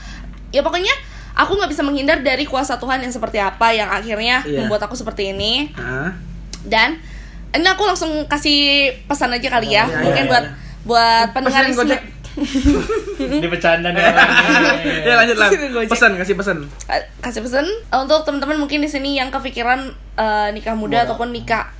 ya 0.49 0.61
pokoknya 0.61 0.93
aku 1.33 1.55
nggak 1.55 1.71
bisa 1.71 1.81
menghindar 1.81 2.19
dari 2.19 2.43
kuasa 2.43 2.75
Tuhan 2.75 2.99
yang 2.99 3.09
seperti 3.09 3.37
apa 3.37 3.71
yang 3.71 3.87
akhirnya 3.87 4.41
Iya. 4.43 4.63
membuat 4.63 4.85
aku 4.85 4.93
seperti 4.93 5.31
ini 5.31 5.69
Hah? 5.73 6.13
dan 6.61 6.97
ini 7.49 7.65
aku 7.65 7.81
langsung 7.81 8.11
kasih 8.25 8.93
pesan 9.05 9.33
aja 9.33 9.49
kali 9.49 9.73
ya 9.73 9.85
Iya, 9.85 10.05
mungkin 10.05 10.25
iya, 10.25 10.31
buat 10.31 10.45
iya. 10.45 10.53
buat 10.79 11.27
pendengar 11.33 11.63
Pesanin 11.65 11.77
Di 13.19 13.47
bercanda 13.47 13.89
nih. 13.89 14.01
Ya 15.07 15.13
lanjut 15.15 15.35
lah. 15.35 15.49
Pesan 15.85 16.15
kasih 16.15 16.35
pesan. 16.35 16.57
Eh, 16.87 17.01
kasih 17.19 17.41
pesan 17.41 17.65
eh, 17.65 17.97
untuk 17.97 18.23
teman-teman 18.23 18.57
mungkin 18.57 18.79
di 18.79 18.87
sini 18.87 19.15
yang 19.15 19.29
kepikiran 19.29 19.79
eh, 20.15 20.47
nikah 20.51 20.73
muda 20.73 21.03
ataupun 21.03 21.29
nikah 21.29 21.71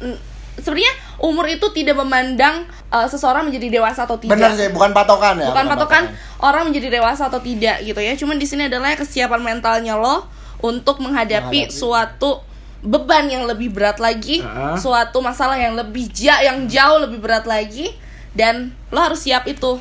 sebenarnya 0.56 0.92
umur 1.18 1.48
itu 1.48 1.64
tidak 1.72 1.96
memandang 1.96 2.64
eh, 2.90 3.08
seseorang 3.08 3.48
menjadi 3.48 3.80
dewasa 3.80 4.04
atau 4.04 4.16
tidak 4.16 4.36
Bener 4.36 4.52
sih, 4.54 4.68
bukan 4.70 4.92
patokan 4.92 5.40
ya. 5.40 5.48
bukan 5.48 5.66
patokan 5.68 6.04
orang 6.40 6.68
menjadi 6.68 7.00
dewasa 7.00 7.28
atau 7.28 7.40
tidak 7.40 7.80
gitu 7.80 7.96
ya 7.96 8.14
cuman 8.14 8.36
di 8.36 8.44
sini 8.44 8.68
adalah 8.68 8.92
kesiapan 8.94 9.40
mentalnya 9.40 9.96
lo 9.96 10.28
untuk 10.60 11.00
menghadapi 11.00 11.72
suatu 11.72 12.44
beban 12.80 13.28
yang 13.28 13.44
lebih 13.44 13.72
berat 13.72 14.00
lagi 14.00 14.40
Ah. 14.40 14.76
suatu 14.76 15.20
masalah 15.20 15.56
yang 15.56 15.76
lebih 15.76 16.08
ja 16.10 16.40
yang 16.42 16.64
jauh 16.66 17.00
lebih 17.00 17.20
berat 17.20 17.44
lagi 17.44 17.92
dan 18.32 18.56
lo 18.88 19.00
harus 19.00 19.20
siap 19.20 19.44
itu 19.44 19.78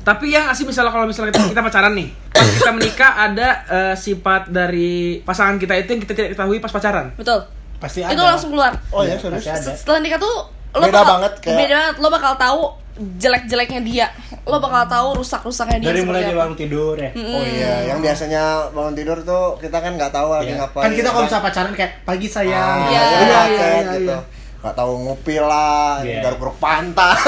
Tapi 0.00 0.28
yang 0.28 0.46
asli 0.46 0.64
misalnya 0.64 0.90
kalau 0.90 1.04
misalnya 1.04 1.30
kita, 1.30 1.48
kita 1.48 1.62
pacaran 1.62 1.92
nih, 1.92 2.08
pas 2.28 2.46
kita 2.56 2.70
menikah 2.70 3.12
ada 3.20 3.48
eh, 3.64 3.94
sifat 3.94 4.48
dari 4.48 4.92
pasangan 5.20 5.54
kita 5.54 5.74
itu 5.76 5.88
yang 5.88 6.02
kita 6.02 6.12
tidak 6.12 6.30
ketahui 6.32 6.58
pas 6.58 6.68
pacaran. 6.68 7.10
betul 7.12 7.38
Pasti 7.78 7.98
ada. 8.00 8.10
itu 8.10 8.20
langsung 8.20 8.50
keluar 8.50 8.70
Oh 8.88 9.02
ya, 9.02 9.14
serius. 9.14 9.42
Setelah 9.76 9.98
nikah 9.98 10.14
tuh 10.16 10.30
lo 10.72 10.80
Beda 10.80 10.98
bakal, 10.98 11.14
banget, 11.16 11.32
kayak- 11.40 11.58
beda 11.60 11.74
banget 11.76 11.96
lo 11.98 12.08
bakal 12.08 12.32
tahu 12.36 12.60
jelek-jeleknya 12.92 13.80
dia 13.82 14.06
lo 14.42 14.58
bakal 14.58 14.84
tahu 14.84 15.08
rusak-rusaknya 15.16 15.78
dia 15.78 15.88
Dari 15.90 16.02
mulai 16.02 16.22
dia 16.22 16.36
bangun 16.36 16.54
tidur 16.54 16.94
ya. 16.94 17.10
Oh 17.14 17.40
iya, 17.40 17.72
yang 17.86 17.98
biasanya 17.98 18.42
bangun 18.68 18.92
tidur 18.92 19.18
tuh 19.22 19.56
kita 19.58 19.74
kan 19.74 19.94
nggak 19.94 20.10
tahu 20.10 20.28
lagi 20.30 20.50
Iya. 20.50 20.60
ngapain. 20.60 20.84
Kan 20.84 20.92
kita 20.92 21.08
kalau 21.08 21.24
misalnya 21.24 21.44
pacaran 21.44 21.72
kayak 21.72 21.92
pagi 22.02 22.26
Ah, 22.26 22.32
sayang. 22.32 22.78
Iya. 22.84 23.00
iya, 23.00 23.00
Iya, 23.00 23.40
iya, 23.48 23.66
iya, 23.72 23.92
gitu. 23.96 24.16
Nggak 24.62 24.74
tahu 24.74 24.92
ngopi 25.02 25.36
lah, 25.36 25.98
Iya. 26.00 26.22
garuk-garuk 26.22 26.56
pantat. 26.56 27.18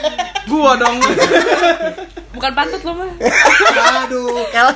Gua 0.50 0.78
dong. 0.78 1.02
bukan 2.30 2.50
pantut 2.50 2.82
lo 2.82 2.92
mah 2.94 3.10
Aduh, 4.02 4.42
kel. 4.50 4.68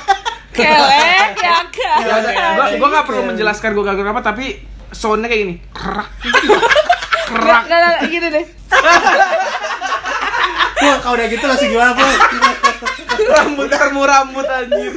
kelek 0.51 1.35
ya 1.37 1.59
kan 1.69 2.03
Ya 2.03 2.15
udah, 2.17 2.33
gua 2.55 2.67
gua 2.75 2.89
nggak 2.89 3.05
perlu 3.05 3.23
menjelaskan 3.25 3.71
gua 3.73 3.85
gagal 3.89 4.07
apa 4.09 4.23
tapi 4.25 4.59
soundnya 4.89 5.27
kayak 5.27 5.41
gini. 5.45 5.55
Kerak. 5.71 6.09
Kerak. 7.29 7.63
Nggak, 7.67 7.79
nggak, 7.79 7.91
nggak, 7.93 8.09
gini 8.09 8.27
deh 8.33 8.47
Wah, 10.79 10.97
kalau 10.99 11.15
udah 11.15 11.27
gitu 11.27 11.45
langsung 11.45 11.69
gimana, 11.69 11.91
Bu? 11.93 12.07
Rambut 13.29 13.67
termu 13.69 14.03
rambut 14.03 14.47
anjir. 14.47 14.91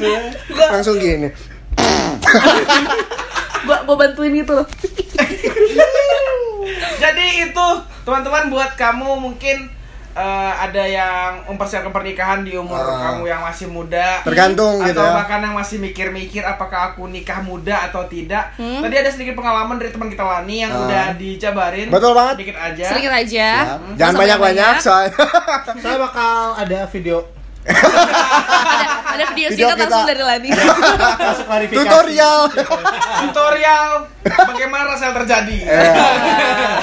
Langsung 0.47 0.95
gini. 0.95 1.27
Gua, 3.63 3.78
gua 3.84 3.95
bantuin 3.97 4.34
gitu 4.34 4.54
loh 4.54 4.67
Jadi 6.97 7.26
itu 7.43 7.67
teman-teman 8.02 8.47
buat 8.47 8.71
kamu 8.76 9.17
mungkin 9.19 9.58
eh, 10.12 10.54
ada 10.56 10.84
yang 10.84 11.41
mempersiapkan 11.47 11.89
pernikahan 11.89 12.43
di 12.43 12.54
umur 12.54 12.78
Ah. 12.78 13.10
kamu 13.10 13.26
yang 13.26 13.41
masih 13.41 13.65
muda 13.65 14.21
Tergantung 14.21 14.78
atau 14.78 14.88
gitu 14.88 15.00
ya. 15.00 15.13
bahkan 15.15 15.39
yang 15.39 15.56
masih 15.56 15.78
mikir-mikir 15.80 16.43
apakah 16.43 16.91
aku 16.91 17.08
nikah 17.08 17.41
muda 17.41 17.89
atau 17.89 18.06
tidak. 18.06 18.54
Hmm. 18.54 18.82
Tadi 18.82 18.95
ada 18.95 19.10
sedikit 19.10 19.34
pengalaman 19.34 19.78
dari 19.78 19.89
teman 19.89 20.08
kita 20.08 20.21
Lani 20.21 20.56
yang 20.60 20.71
Ah. 20.71 20.82
udah 20.84 21.06
dijabarin. 21.15 21.88
Betul 21.89 22.12
banget. 22.13 22.34
Sedikit 22.38 22.58
aja. 22.60 22.86
sedikit 22.88 23.12
aja 23.12 23.47
Nggak 23.56 23.97
Jangan 23.97 24.13
banyak-banyak 24.15 24.74
soalnya. 24.78 25.12
Saya 25.84 25.97
bakal 25.97 26.34
ada 26.56 26.80
video 26.88 27.17
ada, 27.62 28.86
ada 29.13 29.24
video 29.32 29.47
Video 29.54 29.67
singkat 29.69 29.78
kita. 29.78 29.86
langsung 29.86 30.10
dari 30.10 30.24
Lani 30.24 30.50
klarifikasi. 31.47 31.78
Tutorial. 31.78 32.39
Tutorial 33.30 33.91
bagaimana 34.24 34.84
rasanya 34.89 35.13
terjadi. 35.21 35.58
Iya. 35.62 36.06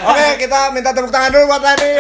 Oke, 0.07 0.27
kita 0.39 0.59
minta 0.71 0.91
tepuk 0.93 1.11
tangan 1.11 1.31
dulu 1.31 1.45
buat 1.49 1.63
Lani. 1.63 1.91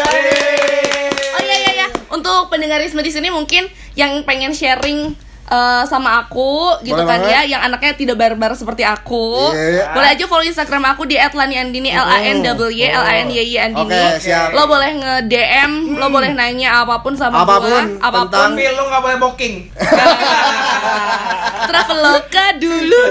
oh 1.29 1.41
iya 1.41 1.57
iya 1.57 1.71
iya 1.75 1.89
untuk 2.09 2.49
pendengarisme 2.49 3.01
di 3.01 3.11
sini 3.11 3.29
mungkin 3.29 3.67
yang 3.95 4.23
pengen 4.23 4.55
sharing 4.55 5.15
eh, 5.49 5.83
sama 5.85 6.21
aku 6.21 6.53
gitu 6.81 6.93
Boleh 6.95 7.09
kan 7.09 7.21
banget. 7.21 7.33
ya 7.35 7.49
yang 7.49 7.63
anaknya 7.63 7.93
tidak 7.95 8.17
barbar 8.17 8.53
seperti 8.53 8.83
aku 8.83 9.51
Iya. 9.51 9.91
boleh 9.91 10.09
aja 10.11 10.25
follow 10.25 10.43
instagram 10.43 10.85
aku 10.87 11.05
di 11.05 11.17
@laniandini 11.17 11.91
l 11.91 12.05
a 12.05 12.19
n 12.23 12.41
w 12.41 12.69
y 12.71 12.87
l 12.87 13.01
a 13.01 13.15
n 13.19 13.29
y 13.29 13.41
y 13.43 13.57
andini 13.57 13.89
Oke, 13.89 14.21
siap. 14.21 14.53
lo 14.53 14.65
boleh 14.65 14.91
nge 14.95 15.15
dm 15.25 15.73
lo 15.95 16.07
boleh 16.09 16.31
nanya 16.31 16.79
apa 16.79 17.01
pun 17.01 17.13
sama 17.13 17.43
Apa 17.43 17.57
pun 17.57 17.67
gua 17.67 17.81
tentang- 17.81 18.01
apa 18.01 18.21
pun 18.23 18.49
Tapi 18.51 18.63
lu 18.69 18.83
nggak 18.85 19.03
boleh 19.03 19.19
booking. 19.19 19.55
traveloka 21.69 22.45
dulu 22.57 23.03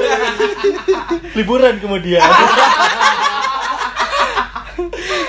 Liburan 1.35 1.77
kemudian. 1.77 2.21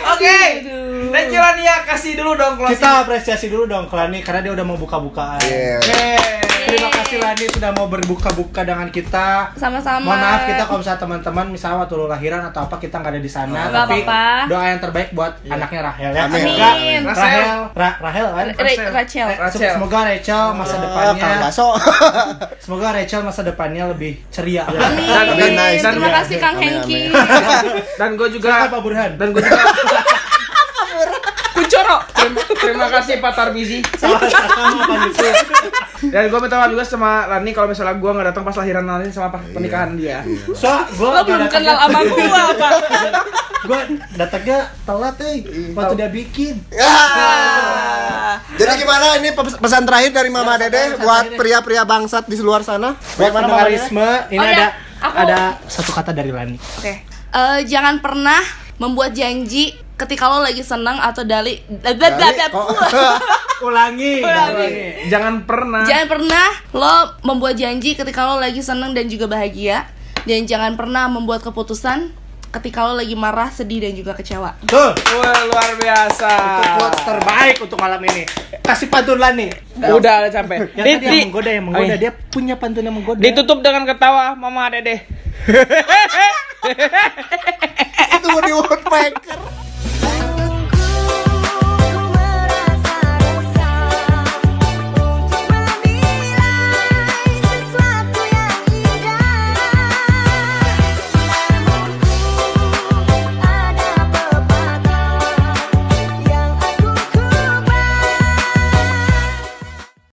Oke. 0.09 0.38
Dan 1.20 1.35
Lania 1.35 1.74
kasih 1.85 2.12
dulu 2.14 2.33
dong 2.33 2.54
closing. 2.54 2.76
Kita 2.76 3.02
apresiasi 3.02 3.46
dulu 3.46 3.64
dong 3.64 3.85
ke 3.85 3.94
Lani 3.94 4.18
karena 4.20 4.40
dia 4.40 4.52
udah 4.52 4.64
mau 4.64 4.76
buka-bukaan. 4.76 5.42
Iya. 5.42 5.78
Terima 6.61 6.92
kasih 6.92 7.16
Lani 7.16 7.44
sudah 7.48 7.70
mau 7.72 7.87
berbuka-buka 7.87 8.61
dengan 8.61 8.87
kita. 8.88 9.50
sama-sama 9.54 10.04
Mohon 10.04 10.20
maaf 10.20 10.42
kita 10.44 10.62
kalau 10.62 10.78
misalnya 10.78 11.00
teman-teman 11.00 11.46
misalnya 11.48 11.76
waktu 11.81 11.94
lu 11.94 12.07
lahiran 12.07 12.42
atau 12.44 12.61
apa 12.62 12.76
kita 12.76 13.00
nggak 13.00 13.12
ada 13.14 13.20
di 13.20 13.31
sana. 13.31 13.61
Nggak 13.64 13.72
tapi 13.81 13.98
apa-apa. 13.98 14.22
doa 14.46 14.64
yang 14.66 14.78
terbaik 14.78 15.09
buat 15.11 15.33
anaknya 15.44 15.81
Rahel 15.83 16.11
ya. 16.12 16.22
Amin. 16.22 16.38
Semoga 16.38 16.68
Amin. 16.68 17.00
Rahel, 17.09 17.59
Ra- 17.72 17.98
Rahel 17.98 18.26
kan? 18.28 18.46
Ra- 18.46 18.92
Rachel. 18.92 19.28
Rachel. 19.33 19.72
Semoga 19.72 19.98
Rachel 20.04 20.44
masa 20.52 20.74
Kang 20.74 20.83
depannya 20.85 21.48
semoga 22.62 22.88
Rachel 22.92 23.20
masa 23.22 23.40
depannya 23.42 23.85
lebih 23.88 24.12
ceria. 24.28 24.68
Amin. 24.68 25.09
Dan- 25.09 25.28
Amin, 25.33 25.52
nice. 25.57 25.81
Terima 25.81 26.11
kasih 26.20 26.37
Kang 26.37 26.54
Amin, 26.54 26.68
Hengki. 26.76 27.02
Dan 27.96 28.11
gue 28.14 28.28
juga 28.31 28.68
Pak 28.68 28.81
Burhan. 28.81 29.11
dan 29.16 29.28
gue 29.33 29.40
juga 29.40 29.57
Kuncoro. 31.68 31.96
terima, 32.09 32.40
terima 32.57 32.87
kasih 32.88 33.20
Pak 33.20 33.33
Tarbizi. 33.35 33.78
Sama-sama 33.92 34.48
Pak 34.83 34.98
Yusuf. 35.04 35.35
Dan 36.00 36.22
gue 36.26 36.38
minta 36.38 36.57
maaf 36.57 36.70
juga 36.70 36.81
sama 36.81 37.28
Lani 37.28 37.50
kalau 37.52 37.68
misalnya 37.68 37.92
gue 37.92 38.09
nggak 38.09 38.26
datang 38.26 38.42
pas 38.42 38.57
lahiran 38.57 38.81
Lani 38.83 39.11
sama 39.11 39.28
pas 39.28 39.42
pernikahan 39.44 39.92
dia. 39.94 40.24
So, 40.54 40.70
gua 40.96 41.09
Lo 41.12 41.22
belum 41.24 41.44
kenal 41.46 41.76
sama 41.76 42.00
gua, 42.00 42.42
Pak. 42.54 42.70
Gua 43.61 43.81
datangnya 44.14 44.59
telat 44.83 45.16
eh 45.20 45.37
waktu 45.74 45.94
dia 45.94 46.09
bikin. 46.09 46.54
Ya. 46.70 46.88
Jadi 48.54 48.72
gimana 48.78 49.18
ini 49.18 49.28
pes- 49.31 49.59
pesan 49.59 49.85
terakhir 49.85 50.11
dari 50.11 50.31
Mama 50.31 50.57
Ya, 50.57 50.66
Dede 50.66 50.96
buat 50.96 51.35
pria-pria 51.35 51.83
bangsat 51.83 52.24
di 52.24 52.38
luar 52.38 52.62
sana? 52.62 52.96
Buat 53.18 53.31
pendengarisme, 53.31 54.09
ini 54.31 54.38
Oh, 54.38 54.44
ya. 54.44 54.54
ada 54.54 54.66
Aku- 55.00 55.16
ada 55.20 55.38
satu 55.64 55.92
kata 55.92 56.11
dari 56.11 56.31
Lani. 56.31 56.57
Oke. 56.57 57.04
Eh, 57.28 57.59
jangan 57.66 57.98
pernah 57.98 58.40
membuat 58.78 59.12
janji 59.12 59.74
ketika 59.98 60.24
lo 60.24 60.40
lagi 60.40 60.62
senang 60.62 60.96
atau 60.96 61.20
dali 61.22 61.58
Dali, 61.66 61.98
Jangan 61.98 62.48
kok- 62.48 62.70
Ulangi. 63.66 64.22
Ulangi. 64.22 64.66
Jangan 65.11 65.34
pernah. 65.42 65.82
pernah 66.06 66.46
lo 66.70 66.94
membuat 67.22 67.54
janji 67.54 67.92
ketika 67.92 68.24
lo 68.24 68.38
lagi 68.38 68.62
senang 68.62 68.94
dan 68.94 69.04
juga 69.04 69.26
bahagia 69.26 69.84
dan 70.22 70.44
jangan 70.44 70.74
pernah 70.74 71.06
membuat 71.06 71.42
keputusan 71.42 72.11
ketika 72.48 72.80
lo 72.80 72.94
lagi 72.94 73.12
marah, 73.12 73.50
sedih 73.50 73.78
dan 73.78 73.92
juga 73.92 74.14
kecewa. 74.14 74.54
Tuh, 74.64 74.94
Wah, 75.18 75.37
luar 75.44 75.68
biasa. 75.76 76.30
itu 76.32 76.68
quotes 76.80 77.02
terbaik 77.02 77.56
untuk 77.61 77.76
malam 77.76 78.00
ini. 78.00 78.24
Kasih 78.62 78.88
pantun 78.88 79.18
Lani. 79.18 79.50
Udah, 79.76 80.24
udah 80.24 80.30
capek. 80.32 80.72
Yang 80.72 80.87
tadi 80.87 81.04
yang 81.04 81.28
menggoda 81.28 81.50
yang 81.50 81.64
menggoda 81.66 81.84
Oh, 81.84 81.90
iya. 81.90 81.98
dia 81.98 82.11
punya 82.30 82.54
pantun 82.56 82.80
yang 82.80 82.94
menggoda. 82.94 83.20
Ditutup 83.20 83.61
dengan 83.61 83.84
ketawa 83.84 84.32
Mama 84.32 84.70
Dede. 84.70 85.04
Itu 88.11 88.28
di 88.40 88.50
Woodpecker. 88.50 89.38
Thank 89.81 90.28